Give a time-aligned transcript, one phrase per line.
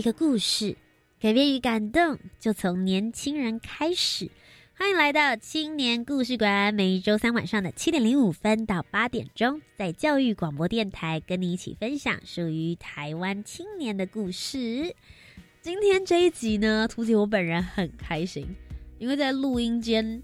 [0.00, 0.74] 一个故事，
[1.20, 4.30] 改变与感动就从年轻人开始。
[4.74, 14.96] 欢迎来到青年故事馆，每周三晚上的七点零五分到八点钟，在教育广播电台跟你一起分享属于台湾青年的故事。
[15.60, 18.46] 今天这一集呢，图姐我本人很开心，
[18.98, 20.22] 因为在录音间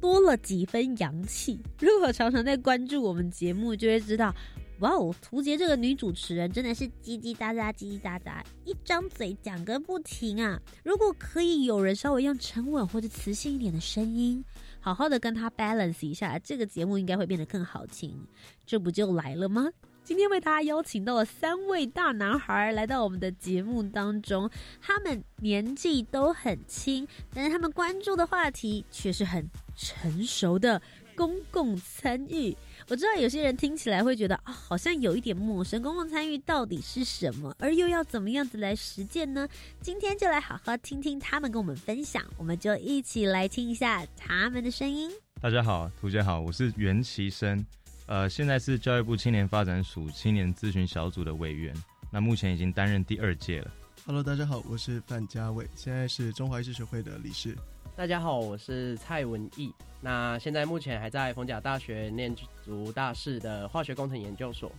[0.00, 1.60] 多了几分洋气。
[1.78, 4.34] 如果常常在关注我们节目，就会知道。
[4.80, 10.58] 哇哦，图杰这个女主持人真的是叽叽喳喳、叽叽喳喳，一张嘴讲个不停啊！
[10.82, 14.42] 如果可以有人稍微用沉稳或者磁性一点的声音，
[14.80, 18.26] 好好的跟她 balance 一下，这个节目应该会变得更好听。
[18.64, 19.68] 这不就来了吗？
[20.02, 30.80] 今天为大家邀请到了三位大男孩来到我们的节目当中，他们年纪都很轻，但是他们关注的话题却是很成熟的
[31.14, 32.56] 公共参与。
[32.90, 35.80] 我知道有些人听起来会觉得啊，好像有一点陌生。
[35.80, 37.54] 公共参与到底是什么？
[37.60, 39.48] 而又要怎么样子来实践呢？
[39.80, 42.20] 今天就来好好听听他们跟我们分享。
[42.36, 45.08] 我们就一起来听一下他们的声音。
[45.40, 47.64] 大家好，涂姐好，我是袁其生，
[48.06, 51.72] 呃，现在是教育部青年发展署青年咨询小组的委员，
[52.10, 53.70] 那目前已经担任第二届了。
[54.04, 57.56] Hello，大家好，我是范家伟，现在是中华医师学会的理事。
[58.00, 59.70] 大家好，我是蔡文义。
[60.00, 62.34] 那现在目前还在逢甲大学念
[62.64, 64.72] 读大四的化学工程研究所。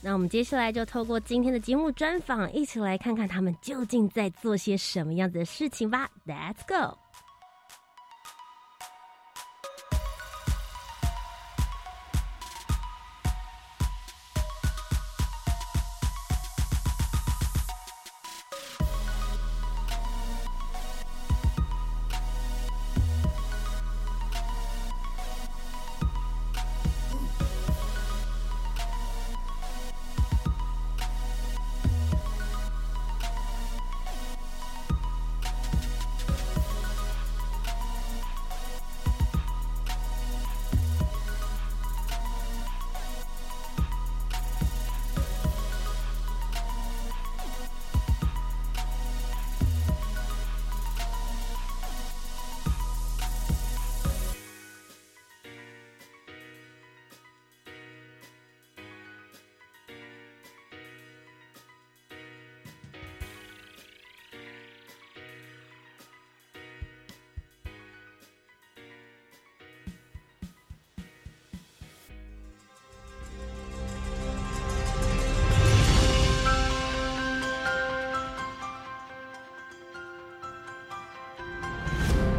[0.00, 6.08] 那我们接下来就透过今天的节目专访，一起来看看他们究竟在做些什么样子的事情吧。
[6.24, 6.96] Let's go。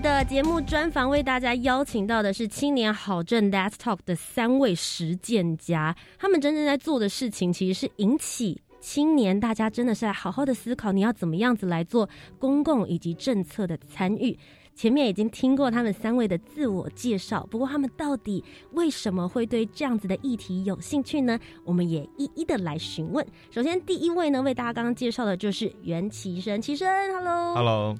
[0.00, 14.38] 的节目专访为大家邀请到的是青年好政 Let's Talk 的三位实践家，他们真正在做的事情其实是引起青年大家真的是来好好的思考，你要怎么样子来做公共以及政策的参与。
[14.74, 21.38] 前面已经听过他们三位的自我介绍，不过他们到底为什么会对这样子的议题有兴趣呢？
[21.64, 23.24] 我们也一一的来询问。
[23.50, 27.96] 首先第一位呢，为大家刚刚介绍的就是袁其生，其生，Hello，Hello。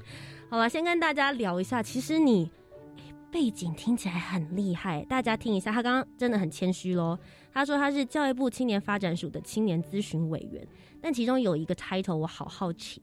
[0.55, 1.83] 好了，先跟大家聊一下。
[1.83, 2.49] 其实你
[3.29, 5.73] 背景听起来很厉害，大家听一下。
[5.73, 7.19] 他刚刚真的很谦虚喽。
[7.53, 10.65] 他说他是教育部青年发展署的青年咨询委员，
[11.03, 13.03] 但其中有一个 title 我好好奇：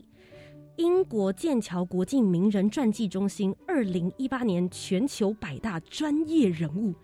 [0.78, 6.96] 英国剑桥国际名人传记中心二零一八年全球百大专业人物。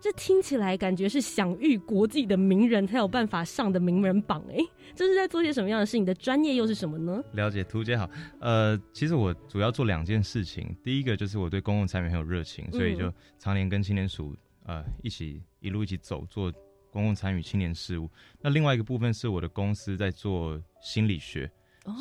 [0.00, 4.58] 这听起来感觉是享誉国际的名人才有办法上的名人榜哎，
[4.94, 5.98] 这是在做些什么样的事？
[5.98, 7.22] 你的专业又是什么呢？
[7.32, 8.08] 了解，图姐好。
[8.38, 16.52] 呃，其实我主要做两件事情，第一个就是我对公共产品很有热情，所以就常年跟青年署呃一起一路一起走，做
[16.90, 18.08] 公共参与青年事务。
[18.40, 21.50] 那另外一个部分是我的公司在做心理学，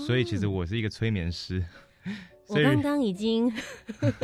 [0.06, 1.64] 所以其实我是一个催眠师。
[2.48, 3.52] 我刚刚已经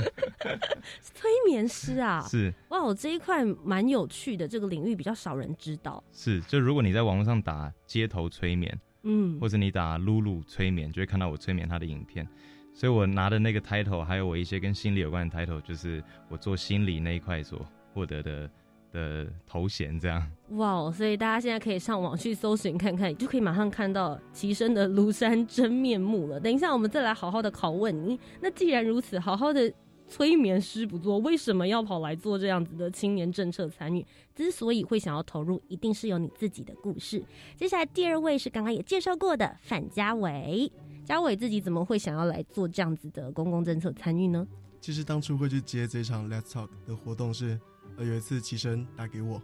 [1.01, 6.03] 催眠师啊，是哇，我这一块蛮有趣的，这个领域比较少人知道。
[6.11, 12.27] 是，就如果你在网络上打街头催眠，嗯，或者你打露露催眠，就会看到我催眠他的影片。
[12.73, 18.49] 所以我拿的那个 title，还有我一些跟心理有关的 title，就是我做心理那一块所获得的。
[18.91, 26.39] 的头衔这样哇，所以大家现在可以上网去搜寻看看，就可以马上看到齐生的庐山真面目了。
[26.39, 28.19] 等一下我们再来好好的拷问你。
[28.41, 29.71] 那既然如此，好好的
[30.07, 34.05] 催眠师不做，为什么要跑来做这样子的青年政策参与？
[34.35, 37.23] 之所以会想要投入，一定是有你自己的故事。
[37.55, 40.69] 接下来第二位是刚刚也介绍过的范家伟，
[41.05, 44.45] 家伟自己怎么会想要来做这样子的公共政策参与呢？
[44.81, 47.57] 其实当初会去接这场 Let's Talk 的活动是。
[48.01, 49.39] 呃，有一次齐生打给我，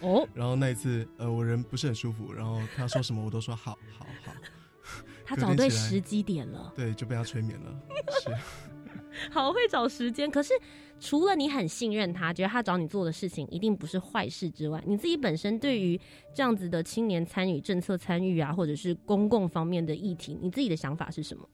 [0.00, 4.32] 哦， 然后那一次，呃，我人不是很舒服，然后他说什么我都说好，好，好。
[5.24, 7.80] 他找对时机点了，对，就被他催眠了。
[8.20, 10.28] 是，好会找时间。
[10.28, 10.52] 可是
[10.98, 15.98] 除了你很信任他，觉得他找你做的事情一定不是坏事之外，你自己本身对于
[16.34, 21.48] 这样子的青年参与政策参与啊，或者是公共方面的议题，你自己的想法是什么？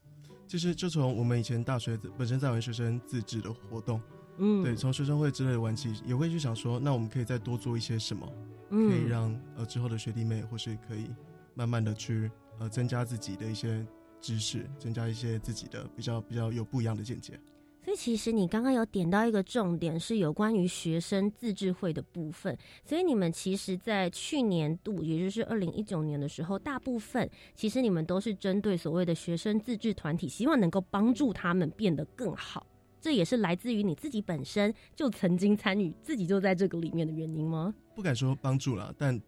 [0.47, 4.01] 其实就从我们以前大学本身在玩学生自治的活动。
[4.39, 8.27] 嗯，对，从学生会之类的玩起，也会去想说，那我们可以再多做一些什么，
[8.69, 11.09] 可以让呃之后的学弟妹，或是可以
[11.53, 13.85] 慢慢的去呃增加自己的一些
[14.21, 17.39] 知识，增加一些自己的比较比较有不一样的见解。
[17.83, 22.55] 所以其实你刚刚有点到一个重点，是有关于学生自治会的部分。
[22.85, 32.65] 所以你们其实，在去年度，也就是二零一九年的时候，大部分其实你们都是针对所谓的学生自治团体，希望能够帮助他们变得更好。
[33.01, 37.73] 这也是来自于你自己本身就曾经参与，自己就在这个里面的原因吗？
[37.95, 39.19] 不敢说帮助了，但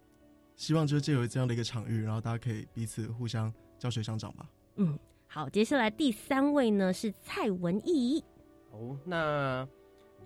[0.55, 4.49] 希望就是借由这样的一个场域，然后大家可以彼此互相教学相长吧。
[4.75, 4.97] 嗯，
[5.27, 8.23] 好，接下来第三位呢是蔡文义。
[8.71, 9.67] 哦，那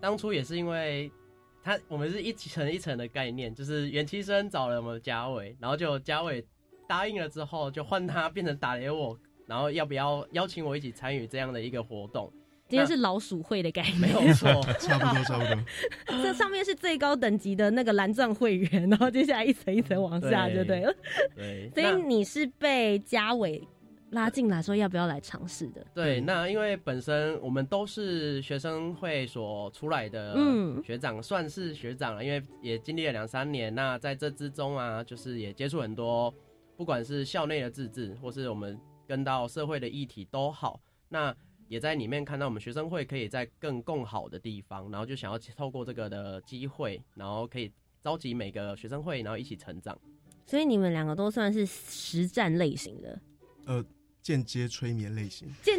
[0.00, 1.10] 当初也是因为
[1.62, 6.46] 他，我们是一层一层的概念，就是袁七生找了我们嘉伟，然后就嘉伟
[6.86, 12.32] 答应了之后，就换他变成打雷我，然后要不要邀请我一起参与这样的一个活动？
[12.68, 14.48] 今天是老鼠会的概念，没有 错，
[14.80, 15.64] 差不多差不多。
[16.22, 20.92] 这上面是最高等级的那个蓝钻会员，然后接下来一层一层往下就对了。
[21.36, 23.62] 对，所以你是被嘉伟
[24.10, 25.86] 拉进来，说要不要来尝试的？
[25.94, 33.72] 对，那因为本身我们都是学生会所出来的嗯学长，算是学长了，因为也经历了两三年。
[33.72, 36.34] 那在这之中啊，就是也接触很多，
[36.76, 38.76] 不管是校内的自治，或是我们
[39.06, 40.80] 跟到社会的议题都好。
[41.08, 41.32] 那
[41.68, 47.72] 也在里面看到我们学生会可以在更更好的地方，然后就想要透过这个的机会，然后可以
[48.02, 49.98] 召集每个学生会，然后一起成长。
[50.46, 53.20] 所以你们两个都算是实战类型的。
[53.66, 53.84] 呃。
[54.26, 55.78] 间接催眠类型，间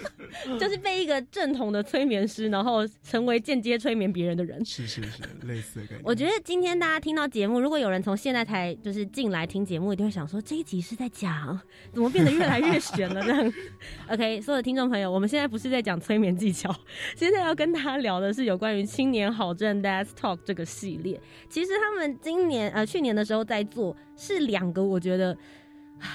[0.58, 4.64] 就是被一个正统的催眠师，然后成为间接催眠别人的人。
[4.64, 6.00] 是是是，类似的概念。
[6.02, 11.60] 我觉得今天大家听到节目，如果有人从现在才就是进来听节目，一定会想说这一集是在讲
[11.92, 13.52] 怎么变得越来越悬了这样。
[14.08, 16.74] OK，所有的听众朋友，我们现在不是在讲催眠技巧，
[17.14, 21.20] 现在要跟大家聊的是有关于青年好证 Death Talk 这个系列。
[21.50, 25.36] 其实他们今年呃去年的时候在做，是两个我觉得。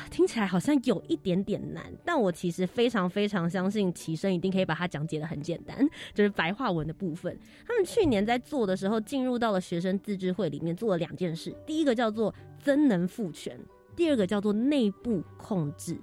[0.09, 5.77] 听起来好像有一点点难，但我其实非常非常相信齐生一定可以把它讲解的很简单，
[6.13, 7.37] 就是白话文的部分。
[7.65, 13.59] 他们去年在做的时候，进入到了学生自治会里面做了两件事，第一个叫做增能赋权，
[13.95, 15.97] 第二个叫做内部控制。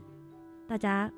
[0.68, 1.12] 大家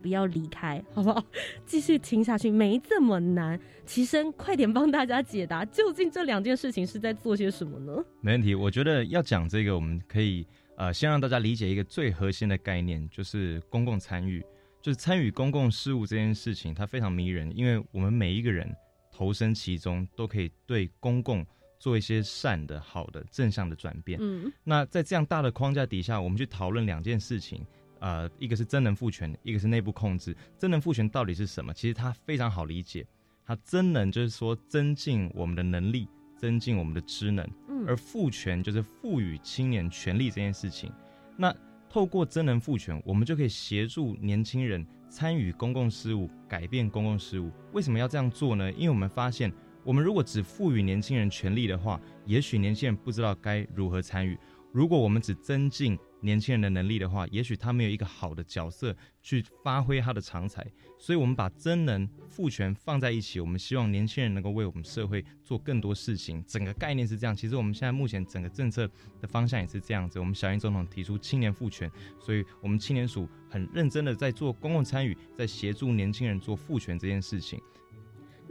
[0.00, 1.24] 不要离开，好不好？
[1.66, 3.58] 继续听下去，没这么难。
[3.84, 8.04] 齐生，快点帮大家解答，究竟这两件事情是在做些什么呢？
[8.20, 10.46] 没问题，我觉得要讲这个，我们可以。
[10.82, 14.44] 呃，先让大家理解一个最核心的概念，就是公共参与，
[14.80, 18.68] 就是参与公共事务这件事情，它非常迷人，因为我们每一个人
[19.12, 21.46] 投身其中，都可以对公共
[21.78, 24.18] 做一些善的、好的、正向的转变。
[24.20, 27.64] 嗯，那在这样大的框架底下，我们去讨论两件事情，
[28.00, 30.36] 呃，一个是真能赋权，一个是内部控制。
[30.58, 31.72] 真能赋权到底是什么？
[31.72, 33.06] 其实它非常好理解，
[33.46, 36.08] 它真能就是说增进我们的能力。
[36.42, 37.48] 增进我们的知能，
[37.86, 40.92] 而赋权就是赋予青年权利这件事情。
[41.36, 41.54] 那
[41.88, 47.48] 透过真能赋权，我们就可以协助年轻人参与公共事务，改变公共事务。
[47.72, 48.72] 为什么要这样做呢？
[48.72, 49.52] 因为我们发现，
[49.84, 54.36] 我们如果只赋予年轻人权利的话，也许年轻人不知道该如何参与。
[54.72, 60.64] 如果我们只增进年轻人的能力的话，也许他没有一个好的角色去发挥他的长才，
[60.98, 66.42] 所以我们把真能、赋权放在一起，我们希望年轻人能够为我们社会做更多事情。
[66.46, 68.88] 整个概念是这样，其实我们现在目前整个政策
[69.20, 70.18] 的方向也是这样子。
[70.18, 77.60] 我们小英总统提出青年赋权，所以我们青年署很认真的在做公共参与，在协助年轻人做赋权这件事情。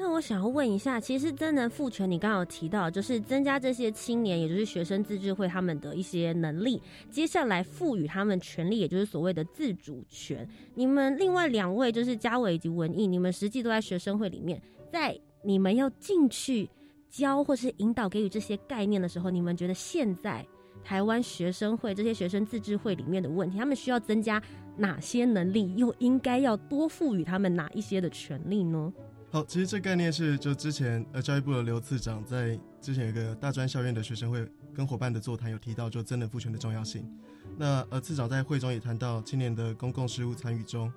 [0.02, 6.82] 那我想要问一下，其实真能赋权，你刚刚有提到，就是增加这些青年，也就是学生自治会他们的一些能力，
[7.12, 10.50] 接下来赋予他们权利，也就是所谓的自主权。
[10.74, 14.60] 你们另外两位就是嘉伟以及文艺，你们实际都在学生会里面，
[14.92, 16.68] 在你们要进去
[17.08, 20.44] 教或是引导给予这些概念的时候，你们觉得现在
[20.84, 24.42] 台湾学生会这些学生自治会里面的问题，他们需要增加
[24.76, 28.92] 哪些能力，又应该要多赋予他们哪一些的权利呢？
[29.34, 37.10] 好，其实这概念是就之前呃教育部的刘次长在之前有个大专校院的学生会跟伙伴的座谈有提到，就真的赋权的重要性。
[37.58, 40.92] 那呃次长在会中也谈到，青年的公共事务参与中，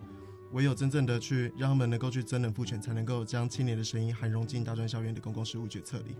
[0.50, 6.17] 唯有真正的去让他们能够去真能赋权，才能够将青年的声音含融进大专校院的公共事务决策里。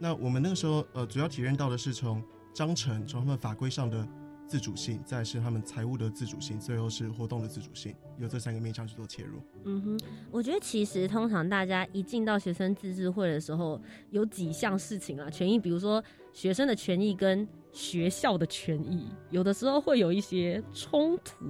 [0.00, 2.20] 那我们那个时候呃主要体验到的是从
[2.52, 4.04] 章程从他们法规上的。
[4.52, 9.40] 自主性，再是他们财务的自主性，最后是活动的自主性，有这三个面向去做切入。
[9.64, 13.80] 嗯哼，我觉得其实通常大家一进到学生自治会的时候，
[14.10, 16.04] 有几项事情啊，权益，比如说
[16.34, 21.46] 学生的权益跟学校的权益，有的时候会有一些冲突。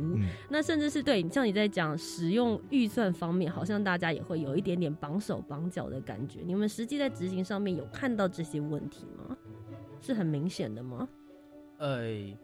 [0.49, 6.39] 那甚至是对，像你在讲使用预算方面，好像大家也会有一点点绑手绑脚的感觉。
[6.47, 9.37] 你们实际在执行上面有看到这些问题吗？
[10.01, 11.09] 是很明显的吗？
[11.79, 12.39] 哎。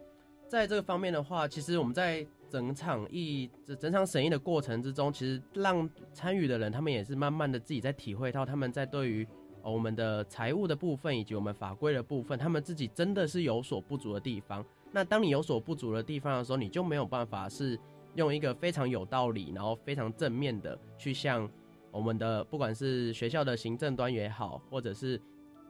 [0.49, 3.47] 在这个方面的话，其实我们在整场议、
[3.79, 9.27] 整场审议的过程之中，其实让参与的人他们也是慢慢的自己在体会到，他们在对于
[9.61, 14.65] 我们的财务的部分以及我们法规的部分，他们自己真的是有所不足的地方。
[14.91, 17.79] 那当你有所不足的地方的时候，你就没有办法是
[18.15, 21.47] 用一个非常有道理，然后非常正面的去向
[21.91, 25.21] 我们的不管是学校的行政端也好，或者是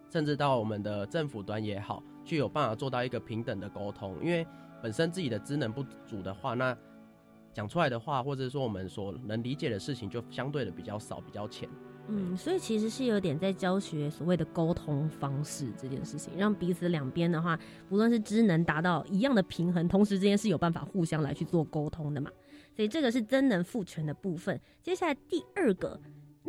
[0.09, 4.45] 甚至到我们的政府端也好，去有办法做到一个平等的沟通，因为。
[4.81, 6.73] 本身自己的职能不足的话，那
[7.53, 11.67] 讲出来的话，或者说我们所能理解的事情，就相对的比较少、比较浅。
[12.07, 17.59] 嗯，所以其实是有点在教学所谓的沟通方式这件事情，让彼此两边的话，
[17.89, 22.31] 不论是职能达到一样的平衡，同时之间是有办法互相来去做沟通的嘛。
[22.73, 24.57] 所以这个是真能赋权的部分。
[24.81, 25.99] 接下来第二个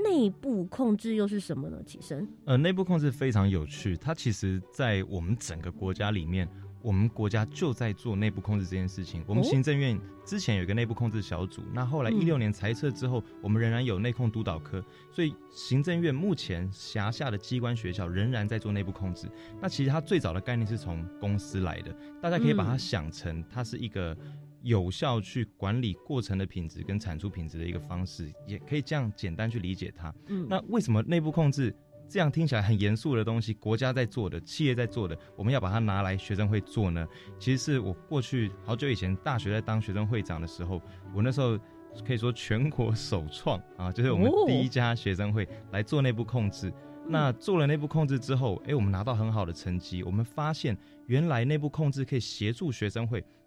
[0.02, 1.82] 内部控制又是什么呢？
[1.84, 2.28] 起身。
[2.44, 6.48] 呃，内部控制非常有趣，它其实在我们整个国家里面。
[6.82, 9.22] 我们国家就在做内部控制这件事情。
[9.26, 19.30] 我们行政院之前有一个内部控制小组，那后来一六年裁撤之后，我们仍然有内控督导科，所以行政院目前辖下的机关学校仍然在做内部控制。
[19.60, 24.16] 那其实它最早的概念是从公司来的，大家可以把它想成它是一个
[24.62, 30.14] 有效去管理过程的品质跟产出品质的一个方式，也可以这样简单去理解它。
[30.28, 31.74] 嗯那为什么内部控制？
[32.08, 37.06] 这样听起来很严肃的东西，国家在做的，企业在做的，我们要把它拿来学生会做呢？
[37.38, 40.82] 其实是我过去好久以前大学在当学生会长的时候，
[41.14, 41.56] 我那时候
[42.04, 46.72] 可以说全国首创啊， 就是我们第一家学生会来做内部控制。
[47.06, 50.02] 那做了内部控制之后，哎，我们拿到很好的成绩。
[50.02, 50.76] 我们发现
[51.06, 53.39] 原来内部控制可以协助学生会把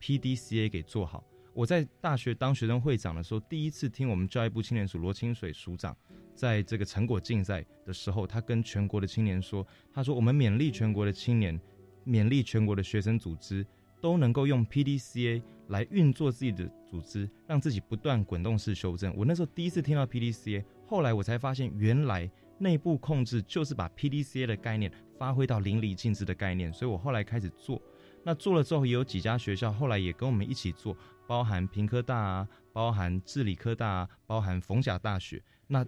[0.00, 1.24] PDCA 给做好。
[1.54, 5.96] 我在大学当学生会长的时候，第一次听我们教育部青年署罗清水署长。
[6.34, 11.58] 在这个成果竞赛的时候，他跟全国的青年说：“他说我们勉励全国的青年，
[12.06, 13.66] 勉励全国的学生组织，
[14.02, 26.70] 都能够用 PDCA 来运作自己的组织，让自己不断滚动式修正。”我那时候第一次听到 PDCA，后来我才发现，原来内部控制就是把 PDCA 的概念发挥到淋漓尽致的概念。
[26.70, 27.80] 所以我后来开始做，
[28.26, 30.96] 那做了之后，也有几家学校后来也跟我们一起做，
[31.28, 35.86] 包含平科大啊，包含智理科大啊，包含逢甲大学，那。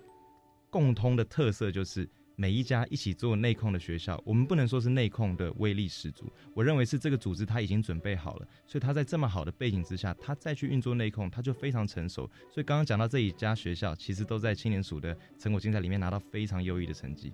[0.71, 12.31] 共通的特色就是每一家一起做内控的学校，我们不能说是内控的威力十足，我认为是这个组织它已经准备好了，所以它在这么好的背景之下，它再去运作内控，它就非常成熟。
[12.51, 17.33] 所以刚刚讲到这一家学校，其实都在青年署的成果竞赛里面拿到非常优异的成绩。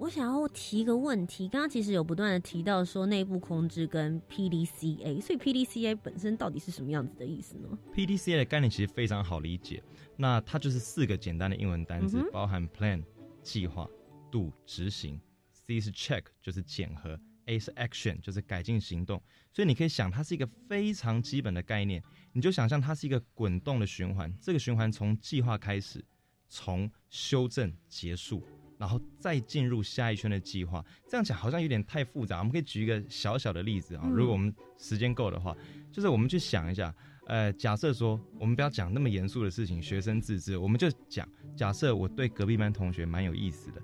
[0.00, 9.82] 我想要提一个问题，刚刚其实有不断的提到说内部控制跟 PDCA，所以 PDCA 本身到底是什么样子的意思呢？PDCA 的概念其实非常好理解，
[10.16, 13.04] 那它就是四个简单的英文单字，包含 Plan
[13.42, 13.86] 计划
[14.30, 15.20] ，Do 执行
[15.52, 22.02] ，C 是 Check 就是检核，A 是 Action 就是改进行动，所以你可以想它是一个非常基本的概念，
[22.32, 26.02] 你就想象它是一个滚动的循环，这个循环从计划开始，
[26.48, 28.42] 从修正结束。
[28.80, 30.82] 然后再进入下一圈的计划。
[31.06, 35.54] 这样讲好像有点太复杂，我们可以举一个小小的例子啊，如果我们时间够的话，
[35.92, 36.92] 就是我们去想一下。
[37.26, 43.82] 呃，假设说我们不要讲那么严肃的事情，学生自治，我们就讲假设我对隔壁班同学蛮有意思的，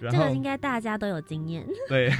[0.10, 1.66] 这个应该大家都有经验。
[1.88, 2.10] 对，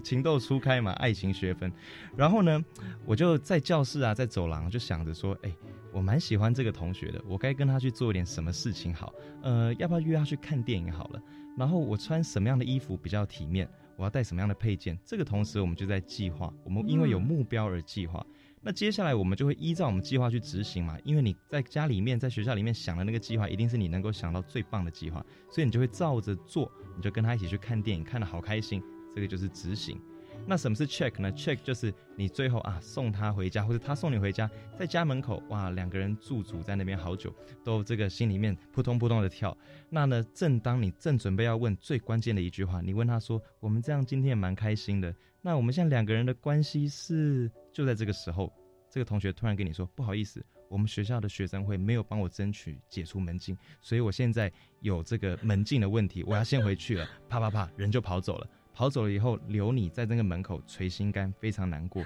[0.00, 1.70] 情窦初开嘛，爱情学分。
[2.16, 2.64] 然后呢，
[3.04, 5.54] 我就在教室啊，在走廊就想着说，哎，
[5.92, 9.12] 我蛮喜欢这个同学的，我该跟他去做一点什么事情好？
[9.42, 11.22] 呃，要不要约他去看电影好了？
[11.58, 13.68] 然后我穿什么样的衣服比较体面？
[13.96, 14.98] 我要带什么样的配件？
[15.04, 18.24] 这个同时我们就在计划，我们因为有目标而计划。
[18.66, 28.82] 那接下来我们就会依照我们计划去执行嘛，因为你在家里面、在学校里面想的那个计划，一定是你能够想到最棒的计划，所以你就会照着做，你就跟他一起去看电影，看得好开心，
[29.14, 30.00] 这个就是执行。
[30.46, 37.30] 那什么是 check 呢？check 就是你最后啊送他回家，或者他送你回家，在家门口哇两个人驻足在那边好久，
[37.62, 39.54] 都这个心里面扑通扑通的跳。
[39.90, 47.50] 那呢，正当你正准备要问最关键的一句话，你问他说：“我们这样今天也蛮开心的。”那我们现在两个人的关系是？
[47.74, 48.50] 就在这个时候，
[48.88, 54.50] 这个同学突然跟你说：“不好意思，我们学校的学生会没有帮我争取解除门禁，所以我现在
[54.80, 58.48] 有这个门禁的问题，我要先回去了。”啪啪啪，人就跑走了。
[58.72, 62.02] 跑走了以后，留你在那个门口捶心肝，非常难过。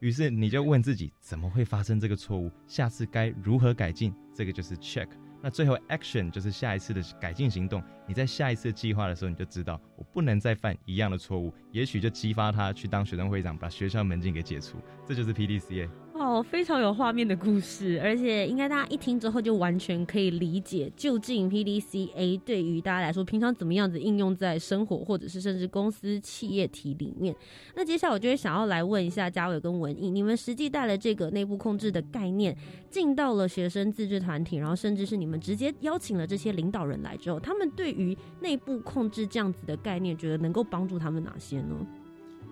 [0.00, 2.50] 于是你就问自己：怎么会发生这个错误？
[2.66, 4.14] 下次该如何改进？
[4.34, 5.08] 这个就是 check。
[5.42, 7.82] 那最后 action 就是下一次的改进行动。
[8.06, 14.78] 你在下一次计划的时候，你就知道我不能再犯一样的错误，也许就激发他去当学生会长，把学校门禁给解除。
[15.06, 15.88] 这就是 PDCA。
[16.20, 27.34] 哦，非常有画面的故事，而且应该大家一听之后就完全可以理解，究竟 PDCA 对于大家来说，平常怎么样子应用在生活或者是甚至公司企业体里面。
[27.74, 32.54] 那接下来我就会想要来问一下嘉伟跟文艺，你们实际带了这个内部控制的概念
[32.90, 41.74] 进到了学生自治团体，然后甚至是你们直接邀请了这些领导人来之后，他们对于内部控制这样子的概念，觉得能够帮助他们哪些呢？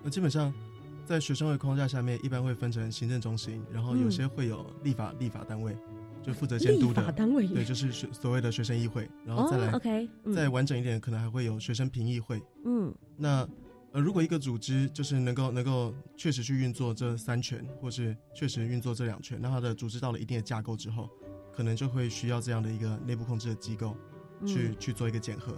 [0.03, 0.51] 那基本上。
[1.09, 5.75] 在学生会框架下面，一般会分成行政中心，然后有些会有立法立法单位，
[6.21, 12.39] 就负责监督的单位，对，就是学所谓的学生议会，然后再来，OK，再完整一点，可能还会有学生评议会。
[12.63, 13.49] 嗯，那
[13.91, 21.09] 呃，如果一个组织就是能够能够确实去运作这三权，或是确实运作这两权，那它的组织到了一定的架构之后，
[21.51, 23.97] 可能就会需要这样的一个内部控制的机构
[24.45, 25.55] 去去做一个检核。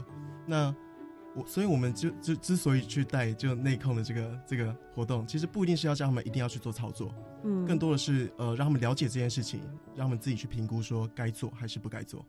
[0.48, 0.74] 那
[1.36, 7.14] 我，所以我们就就之所以去带就内控的这个这个活动，其实不一定是要叫他们一定要去做操作，
[7.44, 9.62] 嗯，更多的是呃让他们了解这件事情，
[9.96, 12.26] 让他们自己去评估说该做还是不该做。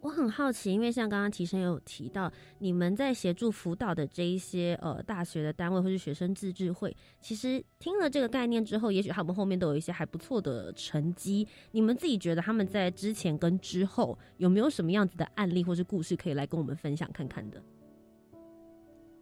[0.00, 11.44] 我很好奇，因为像刚刚提生有提到，你们在协助辅导的这一些呃大学的单位或是学生自治会，其实听了这个概念之后，也许他们后面都有一些还不错的成绩。
[11.72, 17.60] 你们自己觉得他们在之前跟之后有没有什么样子的案例或是故事可以来跟我们分享看看的？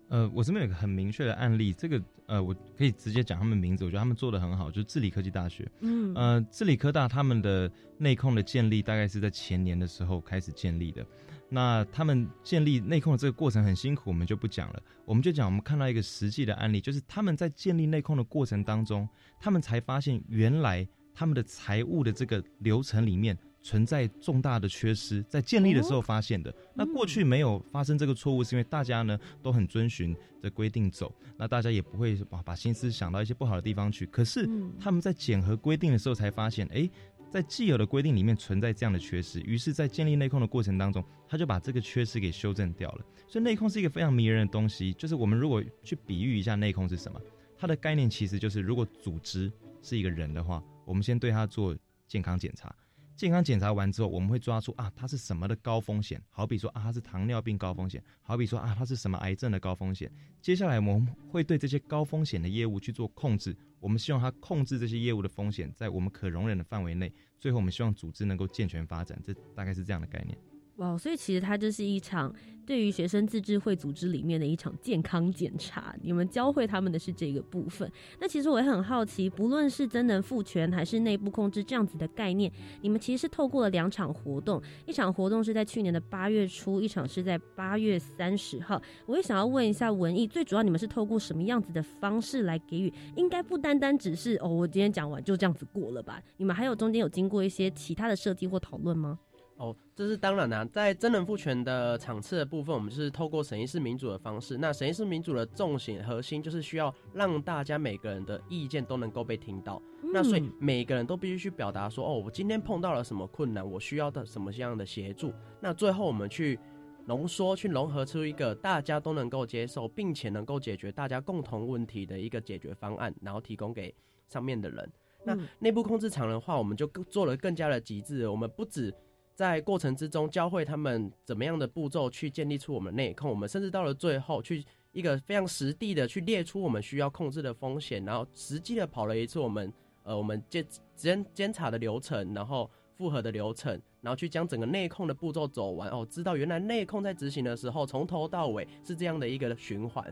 [0.08, 5.68] 呃，我这边有个很明确的案例，这个呃，我可以直接讲他们名字，我觉得他们做的很好，就是智理科技大学。
[5.80, 11.04] 嗯，呃，智理科大他们的内控的建立大概是在前年的时候开始建立的。
[11.48, 19.08] 那他们建立内控的这个过程很辛苦，我们就不讲了，我们就讲我们看到一个实际的案例，就是他们在建立内控的过程当中，
[19.40, 23.36] 他们才发现原来他们的财务的这个流程里面。
[23.66, 26.54] 存在重大的缺失，在建立的时候发现的。
[26.72, 34.06] 那过去没有发生这个错误，是因为大家呢都很遵循的规定走，那大家也不会把把心思想到一些不好的地方去。
[34.06, 34.48] 可是
[34.78, 36.88] 他们在检核规定的时候才发现，哎，
[37.28, 43.04] 在既有的规定里面存在这样的缺失，于是，在建立内控的过程当中，他就把这个缺失给修正掉了。
[43.26, 47.20] 所以内控是一个非常迷人的东西，就是我们如果去比喻一下内控是什么，
[47.58, 49.50] 它的概念其实就是，如果组织
[49.82, 51.76] 是一个人的话，我们先对他做
[52.06, 52.72] 健康检查。
[53.16, 56.22] 健康检查完之后，我们会抓出啊，它是什么的高风险？
[56.28, 60.10] 好比说啊，它是糖尿病高风险；好比说啊，它是什么癌症的高风险？
[60.42, 67.10] 接下来我们会对这些高风险的业务去做控制，我们希望它控制这些业务的风险在我们可容忍的范围内。
[67.40, 70.36] 最后，我们希望组织能够健全发展，这大概是这样的概念。
[70.76, 72.30] 哇，所以其实它就是一场
[72.66, 75.94] 对于学生自治会组织里面的一场健康检查。
[76.02, 77.90] 你们教会他们的是这个部分。
[78.20, 88.80] 那其实我也很好奇，不论是真能赋权还是内部控制这样子的概念，你们其实是透过了两场活动，一场活动是在去年的八月初，一场是在八月三十号。
[89.06, 92.92] 我也想要问一下文艺，最主要你们是透过什么样子的方式来给予？
[93.16, 96.22] 应该不单单只是哦，我今天讲完就这样子过了吧？
[96.36, 99.18] 你们还有中间有经过一些其他的设计或讨论吗？
[99.58, 100.66] 哦，这是当然的。
[100.66, 104.58] 在真人赋权的场次的部分，我们就是透过审议式民主的方式。
[104.58, 109.80] 那审议式民主的重心核心就是需要让大家每个人的意见都能够被听到。
[110.12, 115.32] 那所以每个人都必须去表达说，哦，我今天碰到了什么困难，我需要的什么样的协助。
[115.60, 116.58] 那最后我们去
[117.06, 123.94] 浓缩、去融合出一个大家都能够接受，并且能够解决大家共同问题的一个解决方案，然后提供给
[124.28, 124.92] 上面的人。
[125.24, 128.28] 那内部控制场的话，我们就做了更加的极致。
[128.28, 128.94] 我们不止
[129.36, 139.72] 在过程之中教会他们怎么样的步骤去建立出我们内控，我们甚至到了最后去一个非常实地的去列出我们需要控制的风险，然后实际的跑了一次我们
[140.02, 142.68] 呃我们监监监察的流程，然后。
[142.98, 150.02] 复合的流程，然后去将整个内控的步骤走完哦，知道原来内控在执行的时候，从头到尾是这样的一个循环。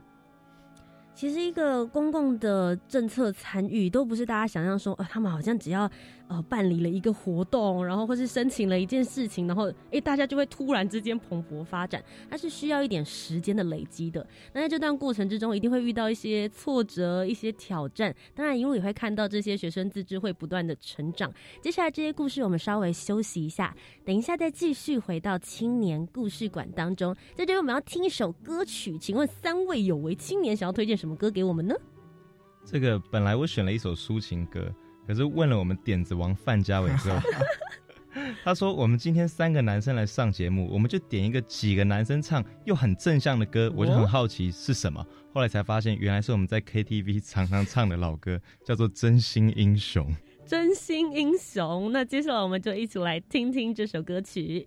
[1.15, 5.91] 其实一个公共的政策参与，都不是大家想象说，呃，他们好像只要。
[6.27, 12.03] 呃，办理了一个活动，然后或是申请了一件事情，然后哎，大家就会突然之间蓬勃发展。
[12.31, 14.27] 它是需要一点时间的累积的。
[14.55, 18.13] 那在这段过程之中，一定会遇到一些挫折、一些挑战。
[18.35, 21.31] 当然，一路也会看到这些学生自治会不断的成长。
[21.61, 27.15] 接下来这些故事，我们稍微休息一下，等一下再继续回到青年故事馆当中。
[27.35, 31.75] 在这里，我们要听一首歌曲，请问三位有为青年想要推荐什么歌给我们呢？
[32.65, 34.75] 这个本来我选了一首抒情歌。
[35.07, 37.21] 可是问了我们点子王范家伟之后，
[38.43, 45.07] 他说我们今天三个男生来上节目，我们就点一个几个男生唱又很正向的歌，我就很好奇是什么。
[45.35, 50.07] 后来才发现，原来是我们在 KTV 常常唱的老歌，叫做《真心英雄》。
[50.47, 54.67] 真心英雄，那接下来我们就一起来听听这首歌曲。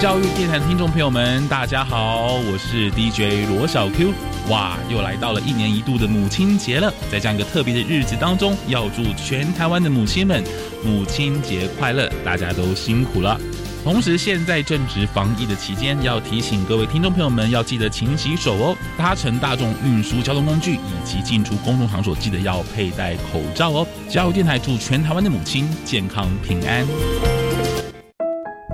[0.00, 4.14] 教育电台听众朋友们，大家好，我是 DJ 罗小 Q。
[4.48, 10.42] 哇，又来到了一年一度的母亲节了，在这样一个特别的日子当中，要祝全台湾的母亲们
[10.82, 13.38] 母亲节快乐，大家都辛苦了。
[13.84, 18.76] 同时，现在正值防疫的期间，要提醒各位听众朋友们要记得勤洗手哦。
[18.96, 23.86] 搭乘大众运输交通工具以及进出公众场所，记得要佩戴口罩哦。
[24.08, 26.86] 教育电台祝全台湾的母亲健康平安。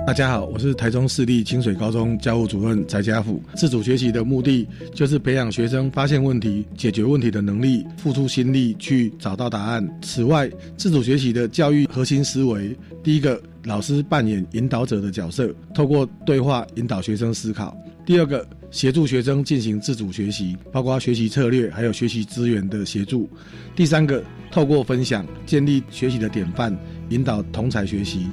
[0.07, 3.43] 大家好，我是台中市立清水高中教务主任翟家福。
[3.57, 4.65] 自主学习的目的
[4.95, 9.85] 就是培养学生发现问题、解决问题的能力，付出心力去找到答案。
[10.01, 13.37] 此外，自主学习的教育核心思维，第一个。
[13.63, 17.77] 老师扮演引导者的角色，透过对话引导学生思考。
[18.05, 23.29] 第二个，协助学生进行自主学习，包括学习策略还有学习资源的协助。
[23.75, 26.73] 第三个，透过分享建立学习的典范，
[27.09, 28.27] 引导同才学习。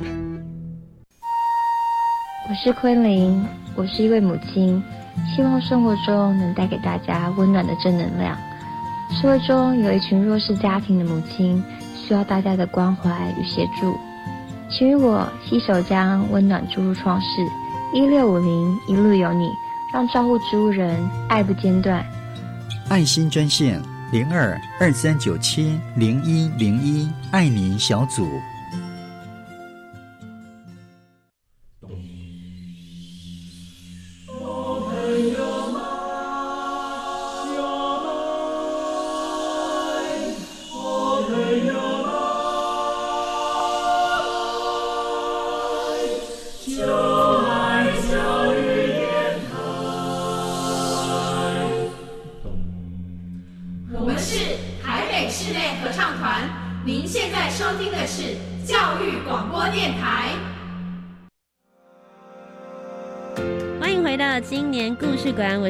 [2.47, 3.43] 我是昆凌，
[3.75, 4.83] 我是一位母亲，
[5.35, 8.37] 希望生活中能带给大家温暖的正能量。
[9.11, 11.65] 社会中有一群弱势家庭的母亲，
[11.97, 13.99] 需要大家的关怀与协助。
[14.69, 17.27] 请与我携手将温暖注入创世，
[17.95, 19.49] 一六五零一路有你，
[19.91, 20.95] 让照顾植物人
[21.31, 22.05] 爱不间断。
[22.91, 23.81] 爱心专线
[24.13, 28.29] 零二二三九七零一零一，爱您小组。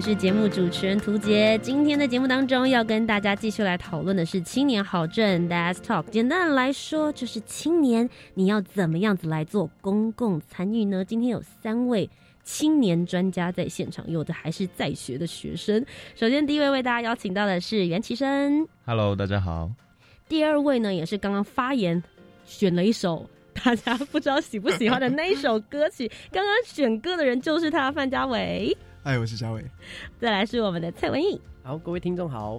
[0.04, 6.04] 是节目主持人涂杰，今天的节目当中要跟大家继续来讨论的是青年好政 ”，DAS Talk。
[6.10, 11.02] 简单的来说，就是青年你要怎么样子来做公共参与呢？
[11.06, 12.10] 今天有三位
[12.42, 15.82] 青年专家在现场，有的还是在学的学生。
[16.14, 19.70] 首先，第一位为大家邀请到的是袁其生，Hello，大家好。
[20.28, 22.02] 第二位呢，也是刚刚发言
[22.44, 28.76] 选了一首大家不知道喜不喜欢的那一首歌曲，刚刚选歌的人就是他，范家伟。
[29.06, 29.62] 嗨，我是嘉伟。
[30.18, 31.38] 再来是我们的蔡文义。
[31.62, 32.58] 好，各位听众好。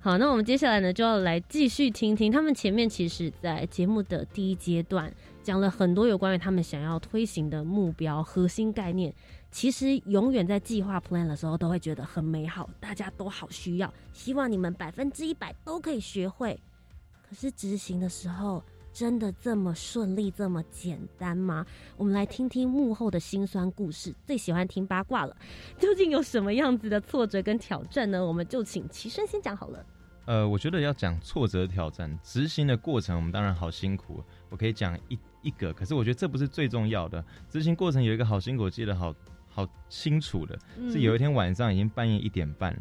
[0.00, 9.14] 好，那我们接下来呢，就要来继续听听他们前面其实，在节目的第一阶段讲了很多有关于他们想要推行的目标核心概念。
[9.52, 16.58] 其实永远在计划 plan 的时候，都会觉得很美好，大家都好需要，希望你们百分之一百都可以学会。
[17.22, 18.60] 可是执行的时候。
[18.94, 21.66] 真的这么顺利，这么简单吗？
[21.96, 24.14] 我们来听听幕后的辛酸故事。
[24.24, 25.36] 最喜欢听八卦了，
[25.76, 28.24] 究竟有什么样子的挫折跟挑战呢？
[28.24, 29.84] 我们就请齐生先讲好了。
[30.26, 34.22] 呃，我觉得要讲挫折挑战，执行的过程，我们当然好辛苦。
[34.48, 37.22] 我可以讲一一个，可是我觉得这不是最重要的。
[37.50, 39.12] 执行过程有一个好辛苦，记得好
[39.48, 40.56] 好清楚的，
[40.88, 42.80] 是有一天晚上已经半夜一点半，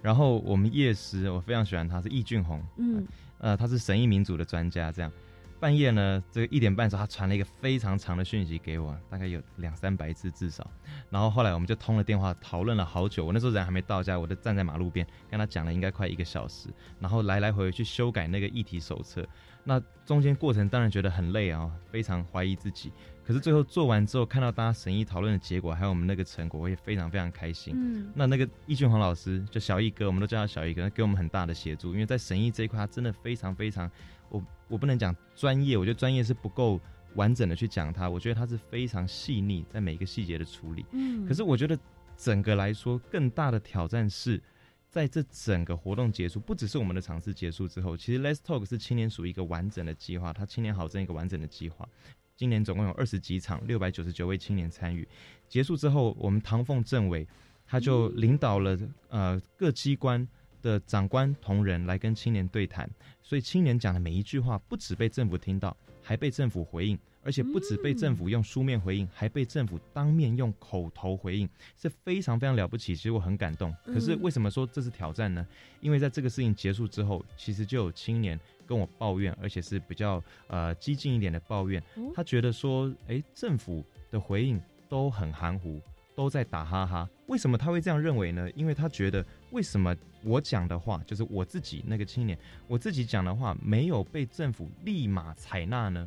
[0.00, 3.06] 然后我们夜师，我非常喜欢他，是易俊宏，嗯，
[3.38, 5.12] 呃，他是神医民族的专家，这样。
[5.60, 10.68] 半夜呢，这个一点半的时候，他传了一个非常长的讯息给我，大概有两三百字至少。
[11.10, 13.26] 然后后来我们就通了电话，讨论了好久。
[13.26, 19.26] 我那时候人还没到家，我就站在马路边跟他讲了应该快一个小时，然后来来回回去修改那个议题手册。
[19.62, 22.90] 那中间过程当然觉得很累啊，非常怀疑自己。
[23.22, 27.74] 可是最后做完之后，看到大家审议讨论的结果，还有我们那个成果，我也非常非常开心。
[27.76, 33.88] 嗯，那那个易俊煌老师，就小易哥，我们都叫他小易哥，给我们很大的协助，因为在审议这一块，他真的非常非常。
[34.30, 36.80] 我我不能讲专业，我觉得专业是不够
[37.14, 38.08] 完整的去讲它。
[38.08, 40.86] 我觉得它是非常细腻，在每一个细节的处理。
[40.92, 41.78] 嗯，可是我觉得
[42.16, 44.40] 整个来说，更大的挑战是
[44.88, 51.88] 在这整个活动结束，不只是我们的尝试结束之后，其实 Let's Talk 是青年署一个完整的计划，它青年好这一个完整的计划。
[52.36, 55.06] 今年总共有二十几场，六百九十九位青年参与。
[55.48, 57.26] 结束之后，我们唐凤政委
[57.66, 60.26] 他就领导了呃各机关。
[60.62, 62.88] 的长官同仁来跟青年对谈，
[63.22, 72.94] 所以青年讲的每一句话不止被政府听到，还被政府回应，而且不止被政府用书面回应，还被政府当面用口头回应，是非常非常了不起。
[72.94, 73.74] 其实我很感动。
[73.84, 75.46] 可是为什么说这是挑战呢？
[75.80, 81.82] 因为在这个事情结束之后，其实就有青年跟我抱怨，而且是比较呃激进一点的抱怨。
[82.14, 85.80] 他觉得说，哎，政府的回应都很含糊。
[86.20, 88.46] 都在打哈哈，为什么他会这样认为呢？
[88.50, 96.06] 因为他觉得，为什么我讲的话，就是我自己那个青年，我自己讲的话，没有被政府立马采纳呢？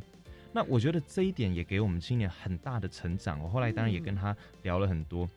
[0.52, 3.42] 那我觉得这一点也给我们青年很大的成长。
[3.42, 5.28] 我后来当然也跟他聊了很多。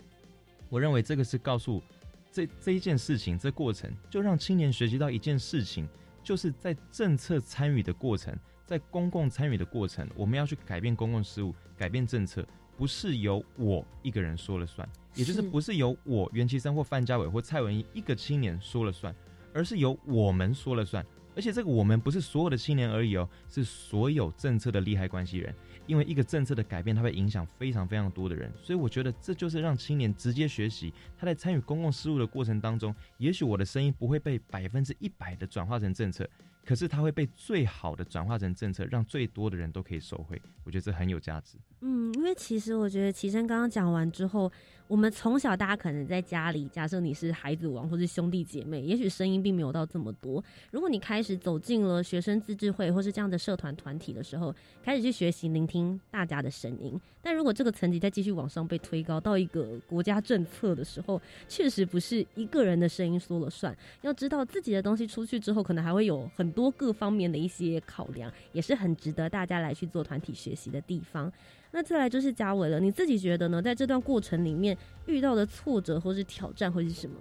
[0.68, 1.82] 我认为这个是告诉
[2.30, 5.88] 这这一件事情，这过程就让青年学习到一件事情，
[6.22, 19.14] 就是在政策参与的过程，在公共参与的过程，我们要去改变公共事务，改变政策，不是由我一个人说了算，也就是不是由我袁其生或范家伟或蔡文一一个青年说了算，
[19.52, 21.04] 而是由我们说了算。
[21.34, 25.54] 而且这个我们不是所有的青年而已哦，是所有政策的利害关系人。
[25.86, 30.92] 因为一个政策的改变，它会影响非常非常多的人，所以我觉得这就是让青年直接学习。
[31.16, 36.28] 他在参与公共事务的过程当中，也许我的声音不会被百分之一百的转化成政策。
[36.64, 40.42] 可是它会被最好的转化成政策，让最多的人都可以受惠。
[40.64, 41.56] 我觉得这很有价值。
[41.88, 44.50] 嗯，因为其实我觉得齐生刚刚讲完之后，
[44.88, 50.42] 我们从小大家可能在家里，假设你是孩子王或是兄弟姐妹，也许声音并没有到这么多。
[50.72, 57.00] 如果你开始走进了学生自治会或是这样的社团团体的时候，开始去学习聆听大家的声音。
[57.22, 63.76] 但如果这个层级再继续往上被推高到一个国家政策的时候，确实不是一个人的声音说了算。
[64.02, 66.56] 要知道自己的东西出去之后，可能还会有很。
[66.56, 71.30] 多各方面的一些考量，也是很值得大家来去做团体学习的地方。
[71.76, 73.60] 那再来就是嘉伟了，你自己觉得呢？
[73.60, 77.16] 在这段过程里面遇到的挫折或是挑战会是什么？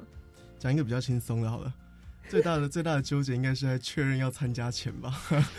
[0.57, 1.73] 讲一个比较轻松的，好了。
[2.29, 5.13] 最大的最大的纠结应该是在确认要参加前吧。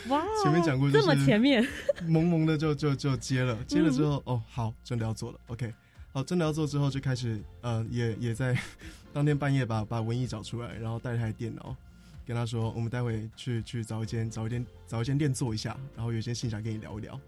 [0.09, 1.63] 哇， 前面讲过，这么前面，
[2.09, 5.39] 萌萌的就就就接了，接了之后，哦，好，真的要做了。
[5.49, 5.75] OK，
[6.15, 8.59] 好，真的要做之后就开始，呃，也也在
[9.13, 11.77] 当天半夜把把文艺找出来，然后带台电脑。
[12.27, 17.21] 跟他说，我们待会去去找一间找一间找一间店坐一下，然后有些信想跟你聊一聊，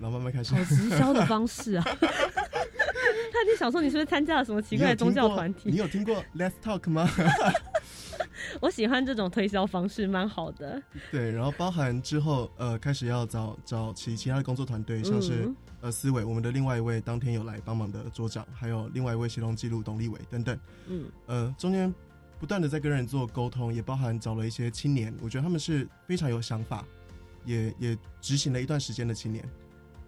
[0.00, 0.54] 然后慢慢开始。
[0.54, 1.84] 好直销的方式啊！
[1.90, 5.70] 他你想说你是不是参加了什么奇怪的宗教团体？
[5.70, 7.08] 你有听过 Let's Talk 吗？
[8.60, 10.82] 我喜欢这种推销方式，蛮好的。
[11.10, 15.48] 对，然后包含之后呃开始要找找其其他的工作团队，像是
[15.80, 20.58] 呃思维，我们的另外一位当天有来帮忙的桌长，还有另外一位协同记录董立伟等等。
[20.88, 21.94] 嗯，呃中间。
[22.40, 26.84] 不断的在跟人做沟通，也包含找了一些青年，我觉得他们是非常有想法，
[27.44, 29.44] 也也执行了一段时间的青年，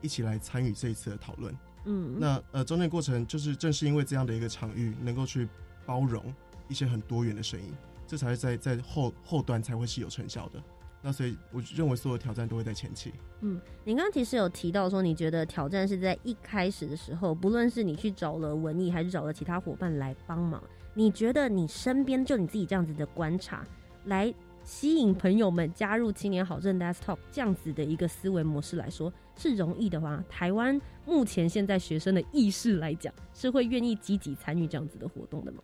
[0.00, 1.54] 一起来参与这一次的讨论。
[1.84, 5.48] 嗯，那呃中间过程就是正是因为这样的一个场域，能够去
[5.86, 6.22] 包容
[6.68, 7.72] 一些很多元的声音，
[8.06, 10.62] 这才是在在后后端才会是有成效的。
[11.02, 13.10] 那所以我认为所有挑战都会在前期。
[13.40, 20.62] 嗯，你刚刚其实有提到说，你觉得挑战是在一开始的时候，不论是你去找了文艺，还是找了其他伙伴来帮忙。
[20.92, 23.64] 你觉得你身边就你自己这样子的观察，
[24.04, 24.34] 来
[24.64, 35.62] 吸引朋友们加入青年好政 desktop 这样子的一个思维模式来说是容易的话，台湾目前现在学生的意识来讲，是会愿意积极参与这样子的活动的吗？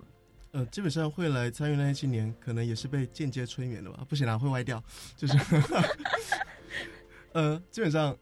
[0.53, 4.05] 呃，基本上会来参与那些青年，可能也是被间接催眠的吧？
[4.09, 4.83] 不行啦，会歪掉。
[5.17, 5.39] 就是，
[7.33, 8.17] 呃，基本上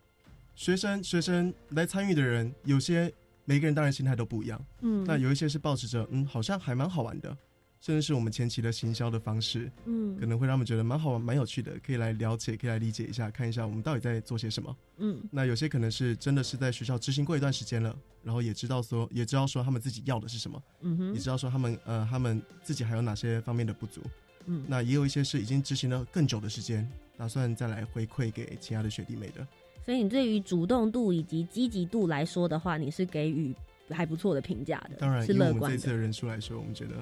[0.54, 3.12] 学生学生来参与的人有些。
[3.46, 7.36] 每个人当然心态都不一样，嗯，那有一些是保持着，嗯，好像还蛮好玩的，
[7.84, 24.00] 甚至是我们前期的行销的方式，嗯，可能会让他们觉得蛮好玩、蛮有趣的，可以来了解、可以来理解一下，看一下我们到底在做些什么，嗯，那有些可能是真的是在学校执行过一段时间了，然后也知道说，也知道说他们自己要的是什么，嗯哼，也知道说他们呃他们自己还有哪些方面的不足，
[24.46, 29.46] 嗯，那也有一些是已经执行了更久的时间，打算再来回馈给其他的学弟妹的。
[29.84, 33.54] 所以你对于主动度以及积极度来说的话，你是给予
[33.90, 35.76] 还不错的评价的，当然是乐观的。
[35.76, 36.94] 这次的人数来说，我们觉得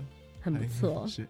[0.43, 1.07] 很不错。
[1.07, 1.27] 是。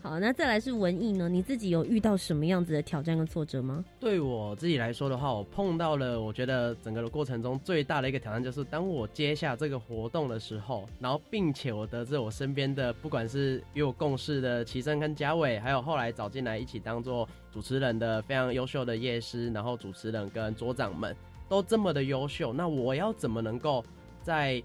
[0.00, 1.28] 好，那再来是文艺呢？
[1.28, 3.84] 你自己有遇到什么样子的挑战跟挫折吗？
[3.98, 21.14] 对我自己来说的话，我碰到了，我觉得整个的过程中最大的一个挑战就是，当我接下这个活动的时候，然后并且我得知我身边的不管是与我共事的齐生跟嘉伟，还有后来找进来一起当做主持人的非常优秀的夜师，然后主持人跟桌长们
[21.48, 23.84] 都这么的优秀，那我要怎么能够
[24.22, 24.62] 在？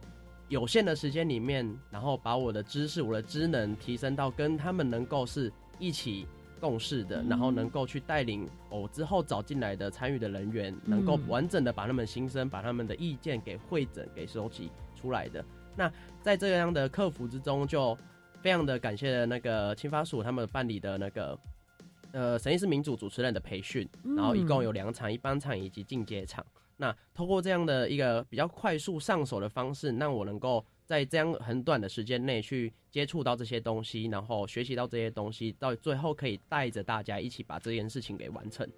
[0.54, 6.28] 有限的时间里面，然后把我的知识、我的知能提升到跟他们能够是一起
[6.60, 15.43] 共事的，然后能够去带领我之后找进来的参与的人员，能够完整的把他们心声、把他们的意见给会诊、给收集出来的。
[15.76, 15.91] 那
[16.22, 17.97] 在这样的客服之中，就
[18.39, 21.39] 非常的感谢那个青发署他们办理的那个
[22.12, 26.45] 呃神医师民主主持人的培训，然后一共有两场，一般场以及进阶场。
[26.84, 38.70] 那通过这样的一个比较快速上手的方式，让我能够在这样很短的时间内去接触到这些东西，然后学习到这些东西，到最后可以带着大家一起把这件事情给完成。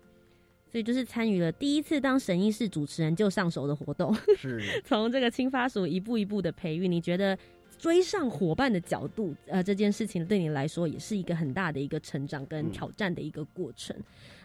[0.71, 6.87] 所以就是参与了第一次当神医室主持人就上手的活动，是 从这个青发署一步一步的培育。
[6.87, 7.35] 你觉得
[7.77, 13.95] 追上伙伴的角度，呃，这件事情对你来说也是一个很大的一个成长跟挑战的一个过程。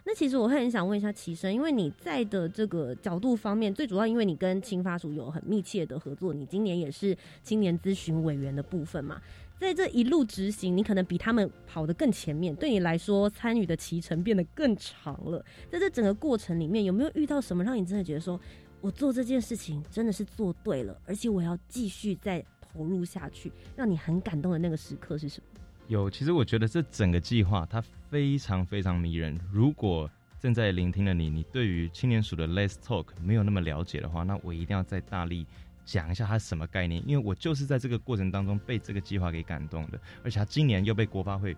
[0.03, 9.21] 那其实我会很想问一下齐生，因为你在的这个角度方面，最主要因为你跟青发署有很密切的合作，你今年也是青年咨询委员的部分嘛，
[9.59, 15.43] 在这一路执行，你可能比他们跑得更前面，对你来说参与的骑程变得更长了。
[15.69, 18.39] 在这整个过程里面，有没有遇到什么让你真的觉得说，
[18.81, 22.43] 我做这件事情真的是做对了，而且我要继续在。
[22.73, 25.61] 投入下去，让你很感动的那个时刻是什么？
[25.87, 29.37] 有，其实我觉得这整个计划它非常非常迷人。
[29.51, 30.09] 如果
[30.39, 35.45] 正在聆听的你，你对于青年署的 Let's Talk 没有那么了解的话，那我一定要再大力
[35.83, 37.03] 讲一下它什么概念。
[37.05, 41.55] 因为我就是在这个过程当中被这个计划给感动的，而且它今年又被国发会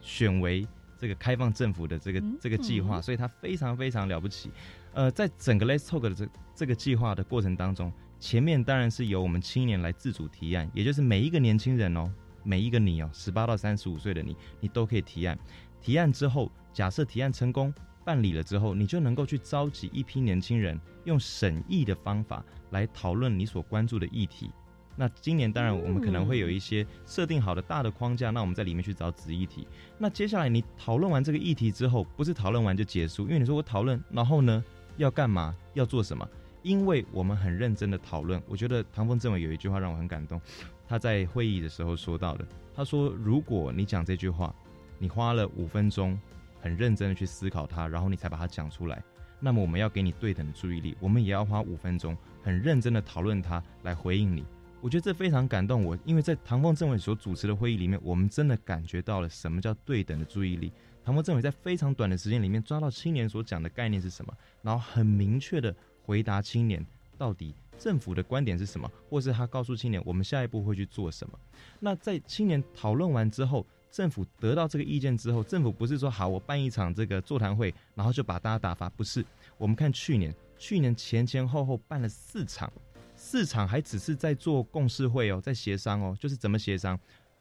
[0.00, 0.66] 选为
[0.98, 4.50] 这个开放政府的这个这个计划，所以它非常非常了不起。
[4.92, 7.92] 呃，在整个 Let's Talk 的这这个计划的过程当中。
[8.18, 12.10] 前面当然是由我们青年来自主提案，也就是每一个年轻人哦，
[12.42, 15.38] 每一个你哦，十八到三十五岁的你，你都可以提案。
[15.80, 17.72] 提案之后，假设提案成功
[18.04, 24.50] 办理了之后，你就能够去召集一批年轻人，用审议的方法来讨论你所关注的议题。
[24.98, 29.68] 那今年当然我们可能会有一些设定好的大的框架，那我们在里面去找子议题。
[29.98, 34.64] 那接下来你讨论完这个议题之后，不是讨论完就结束，因为你说我讨论，然后呢
[34.96, 36.26] 要干嘛，要做什么？
[36.66, 40.40] 因为我们很认真的讨论，我觉得唐凤政委有一句话让我很感动，
[40.88, 42.44] 他在会议的时候说到的，
[42.74, 44.52] 他说：“如果你讲这句话，
[44.98, 46.18] 你花了五分钟，
[46.60, 49.00] 很认真的去思考它，然后你才把它讲出来，
[49.38, 54.44] 那么我们要给你对等的注意力，我们也要花五分钟，很认真的讨论它来回应你。”
[54.82, 60.72] 我觉得这非常感动我，因为在唐凤政委所主持的会议里面，我们真的感觉到了什么叫对等的注意力。
[61.04, 65.72] 唐凤政委在非常短的时间里面抓到青年所讲的概念是什么，然后很明确的。
[66.06, 66.84] 回答青年
[67.18, 71.38] 到底政府的观点是什么，或是他告诉青年我们下一步会去做什么？
[71.80, 78.88] 那在青年讨论完之后，政府得到这个意见之后，政府不是说好我办一场这个座谈会，然后就把大家打发？
[78.90, 79.24] 不是，
[79.58, 82.72] 我们看去年，去年前前后后办了四场，
[83.14, 86.98] 四场还只是在做共识会哦，在协商哦，就是怎么协商？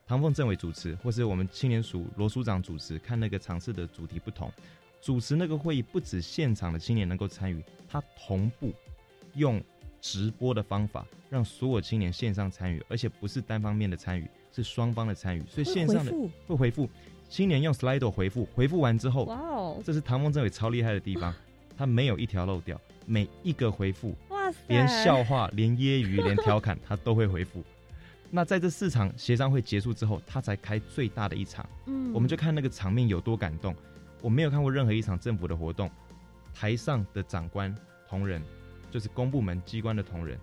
[0.08, 4.52] 唐凤政委主持，或是我们青年署罗署长主持，看那个场次的主题不同。
[5.06, 8.74] 主持那个会议不止现场的青年能够参与，他同步
[9.36, 9.64] 用
[10.02, 15.44] 直播的方法让所有青年线上参与，而且不是单方面的参与，是双方的参与。
[15.48, 16.12] 所以线上的
[16.48, 16.90] 会回复，
[17.30, 21.32] 青年用 Slido 回复，回复完之后，哇哦，这是唐风政委超厉害的地方，
[21.78, 27.64] 他没有一条漏掉，每一个回复，哇塞，连笑话、连揶揄、连调侃，他都会回复。
[28.32, 33.76] 那在这四场协商会结束之后，他才开最大的一场，嗯，我们就看那个场面有多感动。
[34.26, 35.88] 我没有看过任何一场政府的活动，
[36.52, 37.74] 台上的长官
[38.10, 38.42] 同仁，
[38.90, 40.36] 就是公部门机关的同仁，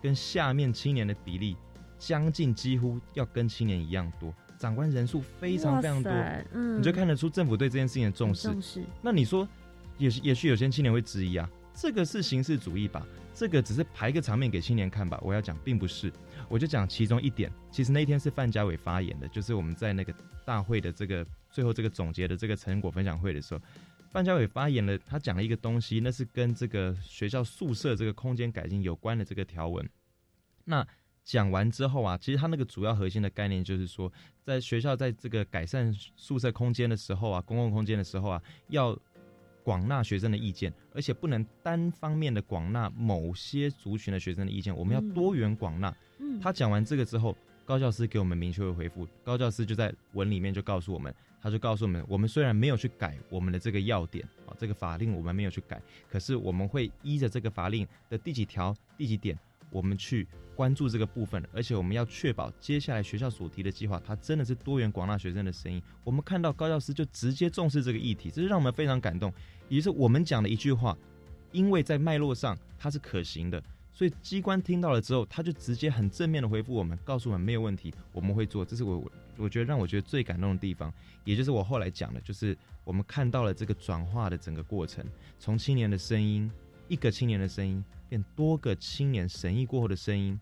[0.00, 1.54] 跟下面青年的比例
[1.98, 6.10] 将近几乎要跟青年一样多，长官人数非常非常多，
[6.54, 8.48] 嗯，你就看得出政府对这件事情的重视。
[8.48, 8.82] 重视。
[9.02, 9.46] 那你说，
[9.98, 13.06] 也也许有些青年会质疑啊，这个是形式主义吧？
[13.34, 15.20] 这个只是排个场面给青年看吧？
[15.22, 16.10] 我要讲，并不是。
[16.48, 20.14] 我就讲其中一点，其实那天是范家伟发言的，就是我们在那个
[20.46, 21.26] 大会的这个
[21.56, 23.60] 最后这个总结的这个成果分享会的时候，
[24.10, 29.88] 范家伟发言了，他讲了一个东西，那是跟这个学校宿舍这个空间改进有关的这个条文。
[30.66, 30.86] 那
[31.24, 38.94] 讲完之后啊，其实他那个主要核心的概念就是说，在学校在这个改善宿舍空间的时候啊，公共空间的时候啊，要。
[39.66, 45.92] 广纳学生的意见，而且不能单方面的广纳某些族群的学生的意见，我们要多元广纳。
[46.20, 47.36] 嗯，他讲完这个之后，
[47.66, 51.12] 高教师给我们明确的回复，高教师就在文里面就告诉我们，
[51.42, 59.36] 他就告诉我们，我们虽然没有去改我们的这个要点啊，这个法令我们没有去改，可是我们会依着这个法令的第几条、第几点。
[59.70, 65.82] 我们去关注这个部分，而且我们要确保接下来学校所提的计划，它真的是多元广纳学生的声音。
[66.04, 69.30] 我们看到高教师就直接重视这个议题，这是让我们非常感动。
[69.68, 70.96] 也是我们讲的一句话，
[71.50, 73.60] 因为在脉络上它是可行的，
[73.96, 78.62] 所以机关听到了之后，他就直接很正面的回复我们，告诉我们没有问题，我们会做。
[78.62, 80.92] 这是我我我觉得让我觉得最感动的地方，
[81.24, 85.02] 也就是我后来讲的，就是我们看到了这个转化的整个过程，
[85.38, 86.50] 从青年的声音，
[86.88, 87.82] 一个青年的声音。
[88.08, 90.38] 变多个青年审议过后的声音，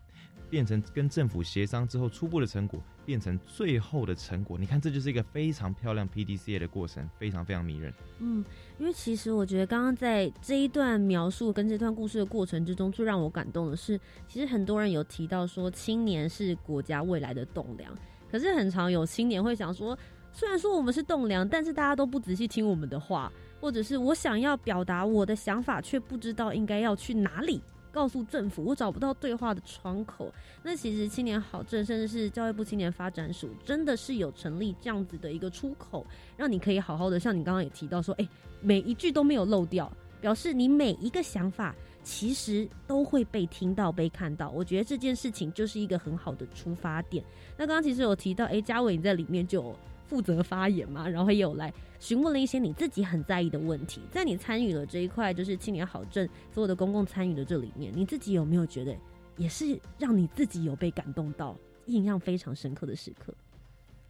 [0.49, 4.57] 变成跟政府协商之后初步的成果，变成最后的成果。
[4.57, 7.93] 你看，这就是一个非常漂亮 P D C A 的过程，非常非常迷人。
[8.19, 8.43] 嗯，
[8.79, 17.93] 因为其实我觉得刚刚在这一段描述跟这段故事的过程之中，最让我感动的是，其实很多人有提到说，青年是国家未来的栋梁。
[18.31, 19.97] 可是很常有青年会想说，
[20.31, 23.31] 虽然说我们是栋梁，但是大家都不仔细听我们的话。
[23.61, 27.59] 或者是我想要表达我的想法，却不知道应该要去哪里
[27.95, 30.29] 告诉政府，我找不到对话的窗口。
[30.61, 38.27] 那其实青年好政，甚至是教育部青年发展署，真的是有成立这样子的一个出口，让你可以好好的，像你刚刚也提到说，哎，
[38.59, 39.89] 每一句都没有漏掉，
[40.19, 41.73] 表示你每一个想法
[42.03, 44.49] 其实都会被听到、被看到。
[44.49, 47.23] 我觉得这件事情就是一个很好的出发点。
[47.55, 49.73] 那刚刚其实有提到，哎，嘉伟你在里面就。
[50.07, 54.01] 负责发言嘛，然后也有来询问了一些你自己很在意的问题。
[54.11, 58.95] 在你参与了这一块，就是青年好政所有的公共参与的这里面，你自己有没有觉得
[59.37, 61.55] 也是让你自己有被感动到、
[61.87, 63.33] 印象非常深刻的时刻？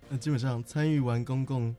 [0.10, 1.76] 那基本上参与完公共，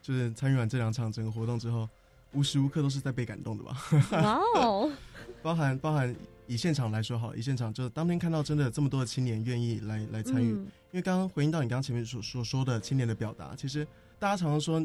[0.00, 1.88] 就是参与完这两场整个活动之后，
[2.32, 3.76] 无时无刻都是在被感动的吧？
[4.12, 4.90] 哇哦！
[5.42, 6.14] 包含包含
[6.50, 10.48] 以现场来说好，以现场就是当天看到真的这么多的青年愿意来来参与。
[10.48, 13.86] 因为刚刚回应到你刚刚前面所所说的青年的表达，其实
[14.18, 14.80] 大家常常说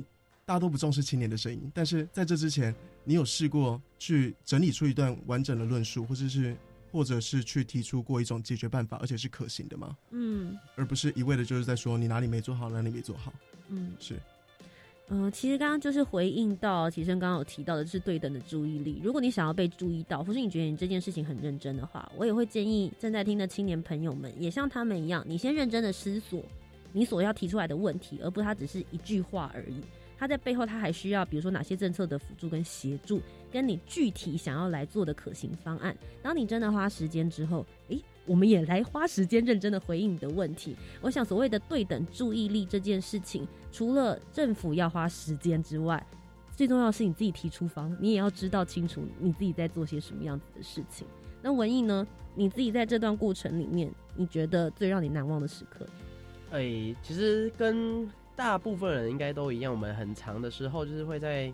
[0.45, 6.55] 大家都不重视青年的声音，但是在这之前，你有试过去整理出一段完整的论述，或者是
[6.91, 9.97] 或者是去提出过一种解决办法，而且是可行的吗？
[10.11, 13.34] 嗯，而不是一味的就是在说你哪里没做好，哪里没做好。
[13.70, 14.20] 嗯，是。
[15.10, 18.99] 嗯，其实刚刚就是回应到齐生刚刚有提到的是对等的注意力。
[19.03, 26.41] 如果你想要被注意到，或是你觉得你这件事情很认真的话，我也会建议正在听的青年朋友们，也像他们一样，你先认真的思索
[26.91, 29.80] 你所要提出来的问题，而不它只是一句话而已。
[30.18, 35.95] 它在背后，它还需要比如说哪些政策的辅助跟协助，跟你具体想要来做的可行方案。
[36.24, 38.01] 当你真的花时间之后，诶。
[38.26, 40.76] 我们也来花时间认真的回应你的问题。
[41.01, 46.05] 我想，所谓的对等注意力这件事情，除了政府要花时间之外，
[46.55, 51.05] 最重要是你自己提出方，你也要知道清楚你自己在做些什么样子的事情。
[51.41, 52.05] 那文艺呢？
[52.34, 55.86] 你自己在这段过程里面，你觉得最让你难忘的时刻？
[56.51, 61.53] 哎，其实跟大部分人应该都一样，我们很长的时候就是会在。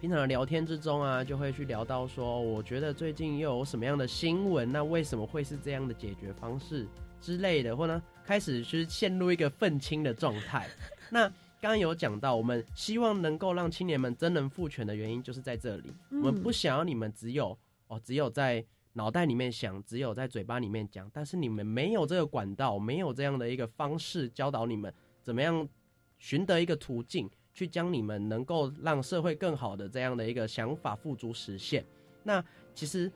[0.00, 4.72] 平常的聊天之中啊，就会去聊到说，我觉得最近又有什么样的新闻？
[4.72, 6.86] 那为什么会是这样的解决方式
[7.20, 7.76] 之类的？
[7.76, 10.66] 或呢，开始是陷入一个愤青的状态。
[11.12, 11.28] 那
[11.60, 15.92] 刚刚有讲到，我们希望能够让青年们真能赋权的原因，就是在这里。
[16.08, 17.54] 我们不想要你们只有
[17.88, 24.90] 哦，只有在脑袋里面想，只有在嘴巴里面讲，但是你们没有这个管道，没有这样的一个方式教导你们
[25.22, 25.68] 怎么样
[26.16, 27.28] 寻得一个途径。
[27.52, 31.84] 去将你们能够让社会更好的这样的一个想法付诸实现。
[32.22, 32.44] 那
[32.74, 33.10] 其实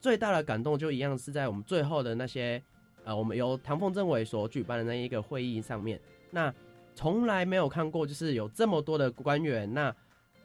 [0.00, 2.62] 最大的感动就一样是在我们最后的那些
[3.04, 5.98] 呃，我们由唐凤政委所举办的那一个会议上面。
[6.30, 6.52] 那
[6.94, 9.72] 从来没有看过，就是有这么多的官员。
[9.72, 9.90] 那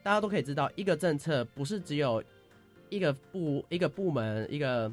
[0.02, 2.24] 大家都可以知道，一个政策不是只有
[2.90, 4.90] 一个部、一个部门、一个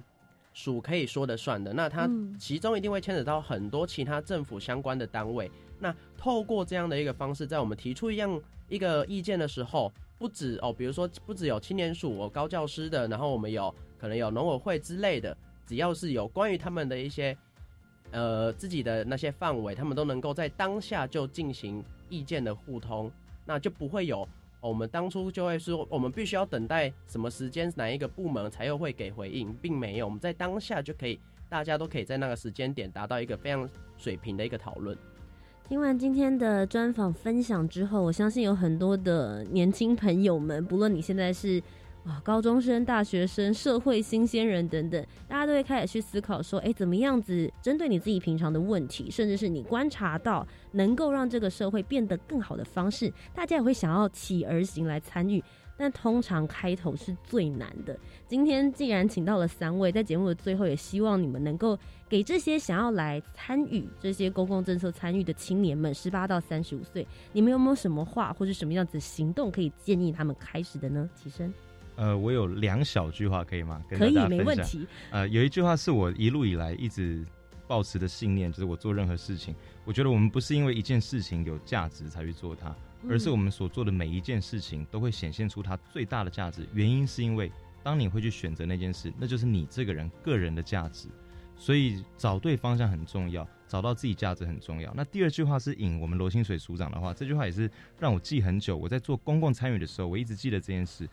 [0.52, 1.72] 署可以说的算的。
[1.72, 5.50] 那它其中一定会牵扯到很多其他政府相关的单位。
[5.80, 17.36] 那透过这样的一个方式，在我们提出一样一个意见的时候，不止哦，比如说不止有青年署、有高教师的，然后我们有可能有农委会之类的，只要是有关于他们的一些
[18.10, 23.10] 呃自己的那些范围，他们都能够在当下就进行意见的互通，
[23.46, 24.28] 那就不会有
[24.60, 31.18] 我们当初就会说我们必须要等待什么时间哪一个部门才又会给回应，并没有，我们在当下就可以，
[31.48, 33.66] 大家都可以在那个时间点达到一个非常
[33.96, 34.94] 水平的一个讨论。
[35.70, 41.62] 听完今天的专访分享之后，我相信有很多的年轻朋友们，不论你现在是
[42.04, 55.40] 啊高中生、大学生、社会新鲜人等等，大家都会开始去思考说，哎，怎么样子针对你自己平常的问题，甚至是你观察到能够让这个社会变得更好的方式，大家也会想要起而行来参与。
[55.80, 57.98] 但通常开头是最难的。
[58.28, 61.76] 今天既然请到了三位，在节目的最后，也希望你们能够
[62.06, 71.08] 给这些想要来参与这些公共政策参与的青年们，十八到三十五岁，你们有没有什么话或者什么样子行动可以建议他们开始的呢？
[71.14, 71.50] 起身。
[71.96, 73.82] 呃，我有两小句话可以吗？
[73.88, 74.86] 可以，没问题。
[75.10, 77.24] 呃，有一句话是我一路以来一直
[77.66, 79.54] 保持的信念，就是我做任何事情，
[79.86, 82.76] 我觉得我们不是因为一件事情有价值才去做它。
[83.08, 86.66] 而是我们所做的每一件事情都会显现出它最大的价值。
[86.72, 87.50] 原因是因为
[87.82, 91.08] 当你会去选择那件事，那就是你这个人个人的价值。
[91.56, 94.90] 所以找对方向很重要，找到自己价值很重要。
[94.94, 98.74] 那第二句话是引我们罗清水署长的话，这句话也是让我记很久。
[98.74, 101.06] 我在做公共参与的时候，我一直记得这件事。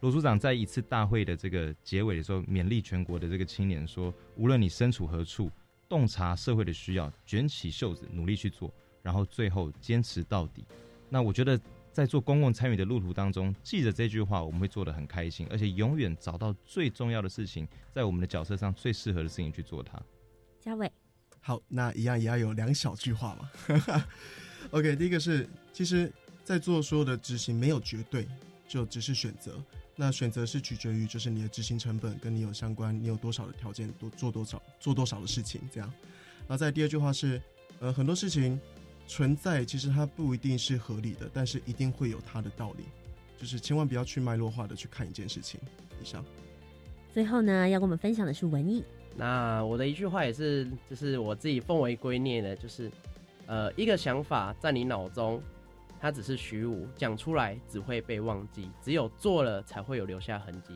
[0.00, 5.50] 罗署长在一次大会的这个结尾的时候，勉励全国的这个青年说：无论你身处何处，
[5.88, 8.70] 洞察社会的需要，卷起袖子努力去做，
[9.02, 10.66] 然后最后坚持到底。
[11.14, 11.56] 那我觉得，
[11.92, 20.02] 在做公共参与的路途当中，记着这句话，我们会做的很开心，而且永远找到最重要的事情，在我们的角色上最适合的事情去做它。
[20.58, 20.90] 嘉伟，
[21.40, 24.04] 好，那一样也要有两小句话嘛。
[24.72, 26.12] OK，第一个是，其实，
[26.42, 28.26] 在做所有的执行没有绝对，
[28.66, 29.62] 就只是选择。
[29.94, 35.88] 那选择是取决于就是你的执行成本跟你有相关，你有多少的条件多做多少做多少的事情这样。
[36.40, 37.40] 然后在第二句话是，
[37.78, 38.60] 呃，很多事情
[39.06, 42.84] 存在其实它不一定是合理的，但是一定会有它的道理。
[43.36, 45.60] 就是千万不要去脉络化的去看一件事情。
[46.00, 46.24] 以上。
[47.12, 48.82] 最后呢，要跟我们分享的是文艺。
[49.16, 52.90] 那我的一句话也是，就是我自己奉为圭臬的，就是，
[53.46, 55.40] 呃，一个想法在你脑中。
[56.00, 60.74] 它只是虚无，讲出来只会被忘记，只有做了才会有留下痕迹。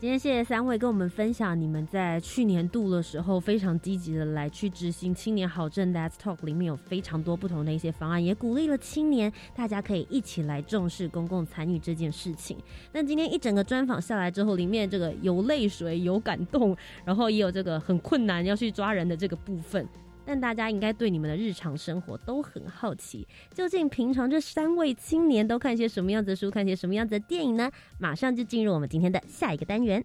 [0.00, 12.56] 今天谢谢三位跟我们分享，你们在去年度的时候非常积极的来去执行青年好政 Let's Talk，里面有非常多不同的一些方案，也鼓励了青年，大家可以一起来重视公共参与这件事情。
[12.92, 19.84] 那今天一整个专访下来之后，里面这个有泪水、有感动，然后也有这个很困难要去抓人的这个部分。
[20.28, 27.70] 但大家应该对你们的日常生活都很好奇，究竟平常这三位青年都看些什么样子的书，看些什么样子的电影呢？
[27.98, 30.04] 马上就进入我们今天的下一个单元。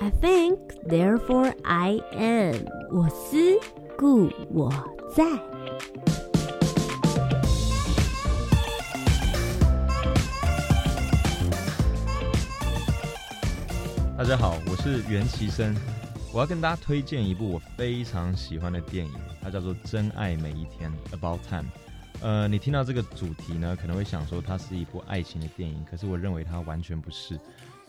[0.00, 0.56] I think,
[0.88, 2.56] therefore I am。
[2.90, 3.36] 我思
[3.98, 4.72] 故我
[5.14, 5.22] 在。
[14.16, 15.76] 大家好，我是袁其生。
[16.32, 19.12] 我要跟大家推荐一部我非常喜欢的电影，
[19.42, 21.66] 它叫做《真爱每一天》（About Time）。
[22.20, 27.36] 呃，你听到这个主题呢，可能会想说它是一部爱情的电影，可是我认为它完全不是。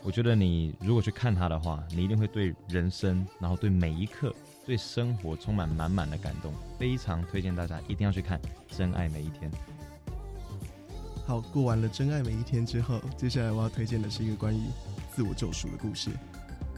[0.02, 4.34] 我觉得你如果去看它的话，你一定会对人生，然后对每一刻、
[4.66, 6.52] 对生活充满满满的感动。
[6.76, 8.40] 非常推荐大家一定要去看
[8.76, 9.48] 《真爱每一天》。
[11.24, 14.60] 好，过完了《真爱每一天》之后，接下来我要推荐的是一个关于
[15.14, 16.10] 自我救赎的故事。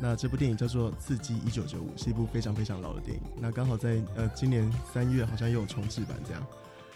[0.00, 3.22] 那这部电影叫做《刺激一九九五》，是一部非常非常老的电影。
[3.40, 6.46] 那刚好在呃今年三月好像又有重制版这样。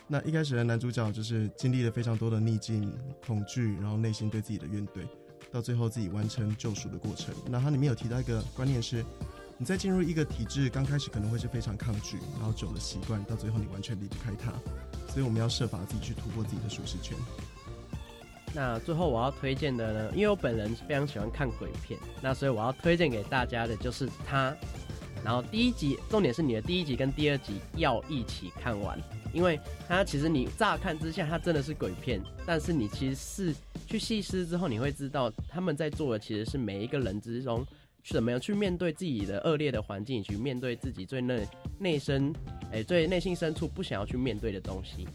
[0.07, 2.93] 那一开始的男主角就是经历了非常多的逆境、
[3.27, 5.07] 恐惧，然后内心对自己的怨怼，
[5.53, 7.35] 到最后自己完成救赎的过程。
[7.47, 9.05] 那它里面有提到一个观念是，
[9.59, 14.51] 你在进入一个体制，刚开始可能会是非常抗拒，然后久了习惯，到最后你完全离不开它。
[15.13, 17.17] 所以我们要设法自己去突破自己的舒适圈。
[18.55, 24.55] 那最后我要推荐的呢，因为我本人非常喜欢看鬼片，那所以我要推荐给大家的就是它。
[25.25, 28.97] 然后第一集，重点是你的第一集跟第二集要一起看完，
[29.33, 33.55] 因为它其实你乍看之下它真的是鬼片，但是你其实是
[33.87, 37.67] 去细思之后，你会知道他们在做的其实是每一个人之中
[38.05, 41.47] 怎么样去面对自己的恶劣的环境，去面对自己最内
[41.81, 42.33] 内深
[42.73, 45.07] 哎最内心深处不想要去面对的东西。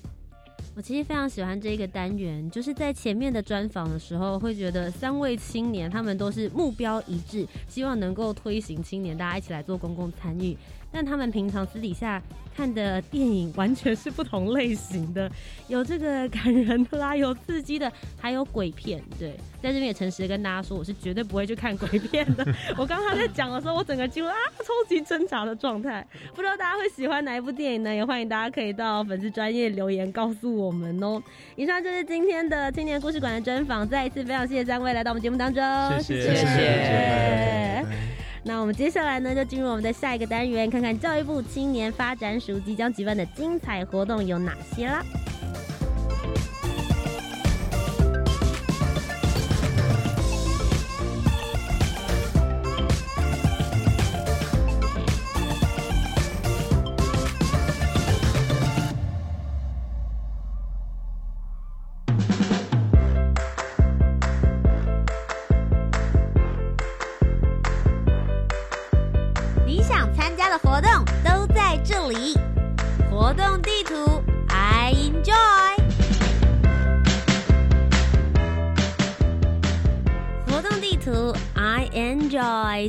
[0.76, 10.58] 我其实非常喜欢这个单元，就是在前面的专访的时候，会觉得三位青年他们都是目标一致，希望能够推行青年大家一起来做公共参与。
[10.94, 12.22] 但他们平常私底下
[12.56, 15.28] 看的电影完全是不同类型的，
[15.68, 19.02] 有这个感人的啦，有刺激的，还有鬼片。
[19.20, 22.46] 对，在这边也诚实的跟大家说，我是绝对不会去看鬼片的。
[22.78, 26.06] 我刚刚在讲的时候，我整个进入啊超级挣扎的状态。
[26.36, 27.92] 不知道大家会喜欢哪一部电影呢？
[27.92, 31.20] 也欢迎大家可以到粉丝专业留言告诉我们哦。
[31.56, 35.64] 以上就是今天的青年故事馆的专访，再一次非常谢谢三位来到我们节目当中，
[36.00, 38.23] 谢谢谢谢。
[38.46, 45.02] 那我们接下来呢，就进入我们的下一个单元，看看教育部青年发展署即将举办的精彩活动有哪些啦。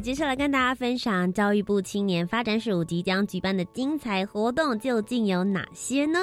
[0.00, 6.18] 接下来跟大家分享教育部青年发展署即将举办的精彩活动究竟有哪些呢？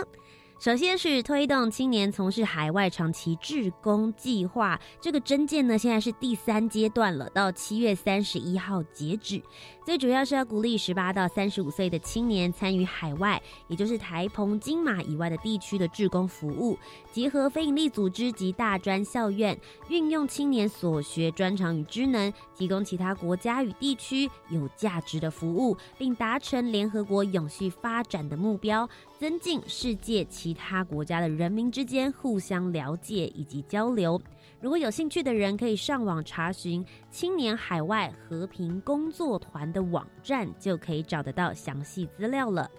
[0.59, 9.41] 首先是推动青年从事海外长期志工计划，这个征件呢现在是第三阶段了，到七月三十一号截止。
[9.83, 16.77] 最主要是要鼓励十八到三十五岁的青年参与海外，也就是台澎金马以外的地区的志工服务，
[17.11, 19.59] 结合非营利组织及大专校院，
[19.89, 34.21] 运用青年所学专长与知能，提供其他国家与地区有价值的服务，并达成联合国永续发展的目标，增进世界其他国家的人民之间互相了解以及交流。
[34.61, 42.69] 如果有兴趣的人，可以上网查询青年海外和平工作团的网站，就可以找得到详细资料了。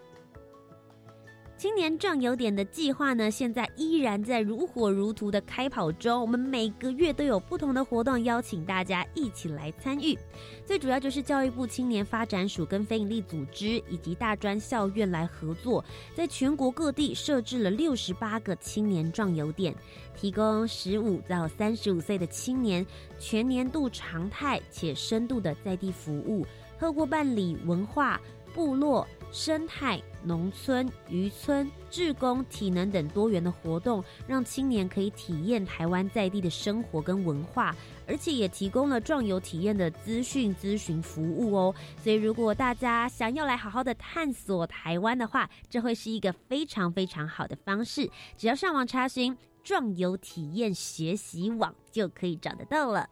[1.63, 6.21] 青年壮游点的计划呢，现在依然在如火如荼的开跑中。
[6.21, 10.19] 我们每个月都有不同的活动，邀请大家一起来参与。
[10.67, 15.85] 最主要就是教育部青年发展署跟非营利组织以及大专校院来合作，
[16.17, 19.73] 在全国各地设置了六十八个青年壮游点，
[20.17, 22.85] 提供十五到三十五岁的青年
[23.21, 26.45] 全年度常态且深度的在地服务，
[26.77, 28.21] 透过办理文化。
[28.55, 37.75] 部落生态、农村、渔村、志工、体能等多元的活动，让青年可以体验台湾在地的生活跟文化，
[38.07, 41.75] 而且也提供了壮游体验的资讯咨询服务哦。
[42.03, 48.11] 所以，如果大家想要来好好的探索台湾的话，这会是一个非常非常好的方式。
[48.37, 53.09] 只要上网查询“壮游体验学习网”，就可以找得到了。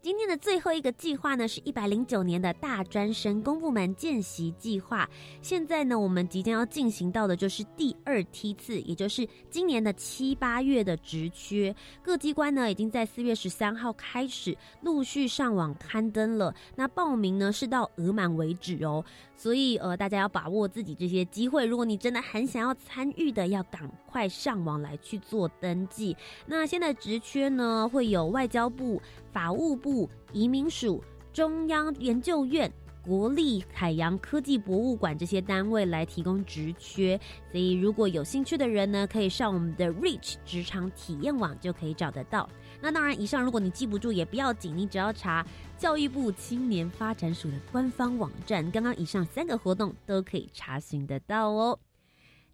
[0.00, 5.08] 今天的最后一个计划呢，是一百零九年的大专生公部门见习计划。
[5.42, 11.74] 现在呢，我们即将要进行到的就是第二梯次，也就是今年的七八月的职缺。
[12.00, 16.54] 各机关呢，已经在四月十三号开始陆续上网刊登了。
[16.76, 19.04] 那报名呢，是到额满为止哦。
[19.34, 21.66] 所以呃，大家要把握自己这些机会。
[21.66, 26.16] 如果你真的很想要参与的，要赶快上网来去做登记。
[26.46, 29.02] 那现在职缺呢，会有外交部。
[29.38, 31.00] 法务部、移民署、
[31.32, 32.68] 中央研究院、
[33.00, 37.16] 国立海洋科技博物馆这些单位来提供职缺，
[37.52, 42.50] 所以如果有兴趣的人呢，可以上我们的 Reach 职场体验网就可以找得到。
[42.80, 51.78] 那当然，以上如果你记不住也不要紧，你只要查教育部青年发展署的官方网站，刚刚以上三个活动都可以查询得到哦。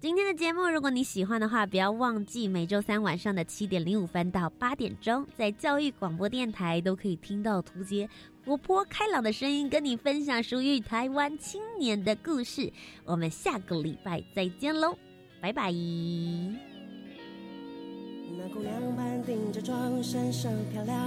[0.05, 8.07] 今天的节目，如果你喜欢的话，不要忘记每周三晚上的七点零五分到八点钟，在教育广播电台都可以听到图杰
[8.45, 12.71] 活泼开朗的声音，跟你分享属于台湾青年的故事。
[13.07, 14.95] 我们下个礼拜再见喽，
[15.41, 15.73] 拜拜。
[15.73, 15.79] 那
[18.53, 21.03] 姑娘盘顶着妆，闪闪漂亮，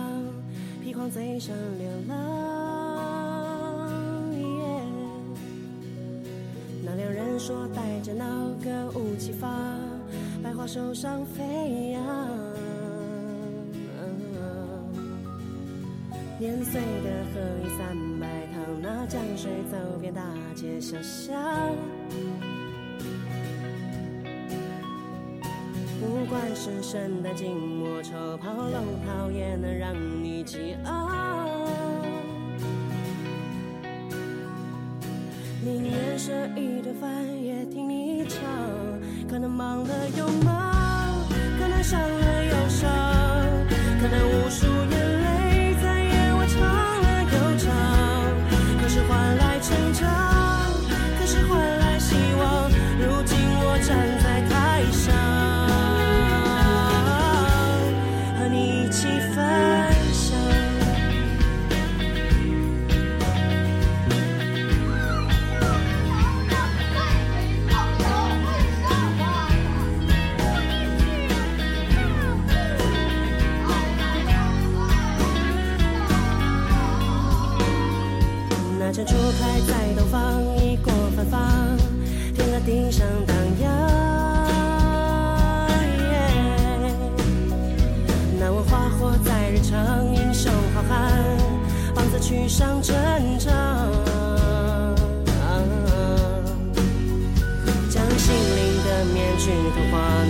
[0.84, 2.48] 披黄嘴上流浪。
[6.90, 8.26] 那两人说带着那
[8.64, 9.48] 个武器发，
[10.44, 12.04] 百花手上飞扬。
[16.40, 20.22] 年岁的河里三百趟，那江水走遍大
[20.56, 21.36] 街小巷。
[26.00, 31.67] 不管是圣诞节、末抽炮龙套，也能让你激昂。
[35.68, 37.12] 宁愿舍一顿饭，
[37.44, 38.40] 也听你唱。
[39.30, 41.28] 可能忙了又忙，
[41.60, 42.90] 可能伤了又伤，
[44.00, 45.17] 可能无数眼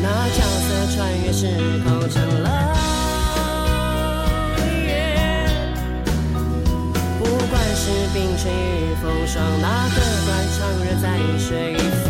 [0.02, 1.42] 那角色穿越时
[1.84, 2.48] 空成了。
[7.20, 7.84] 不管是
[8.14, 11.06] 冰雪与风霜，那个断肠人在
[11.40, 12.10] 水方？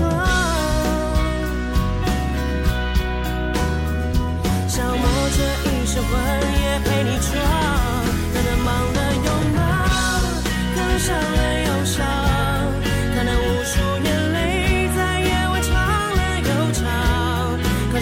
[4.67, 5.03] 消磨
[5.35, 5.38] 这
[5.69, 6.11] 一生魂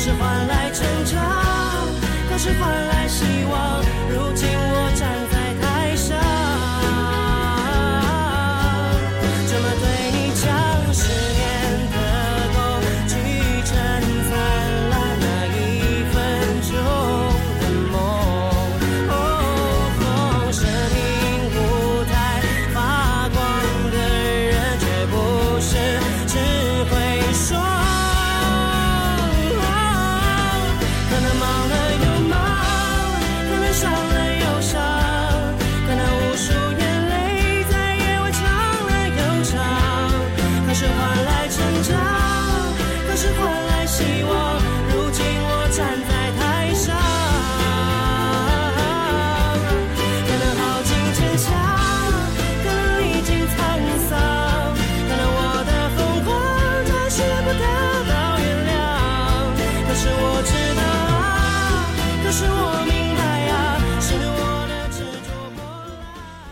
[0.05, 1.19] 是换来成长
[2.29, 4.47] 可是换来希望如今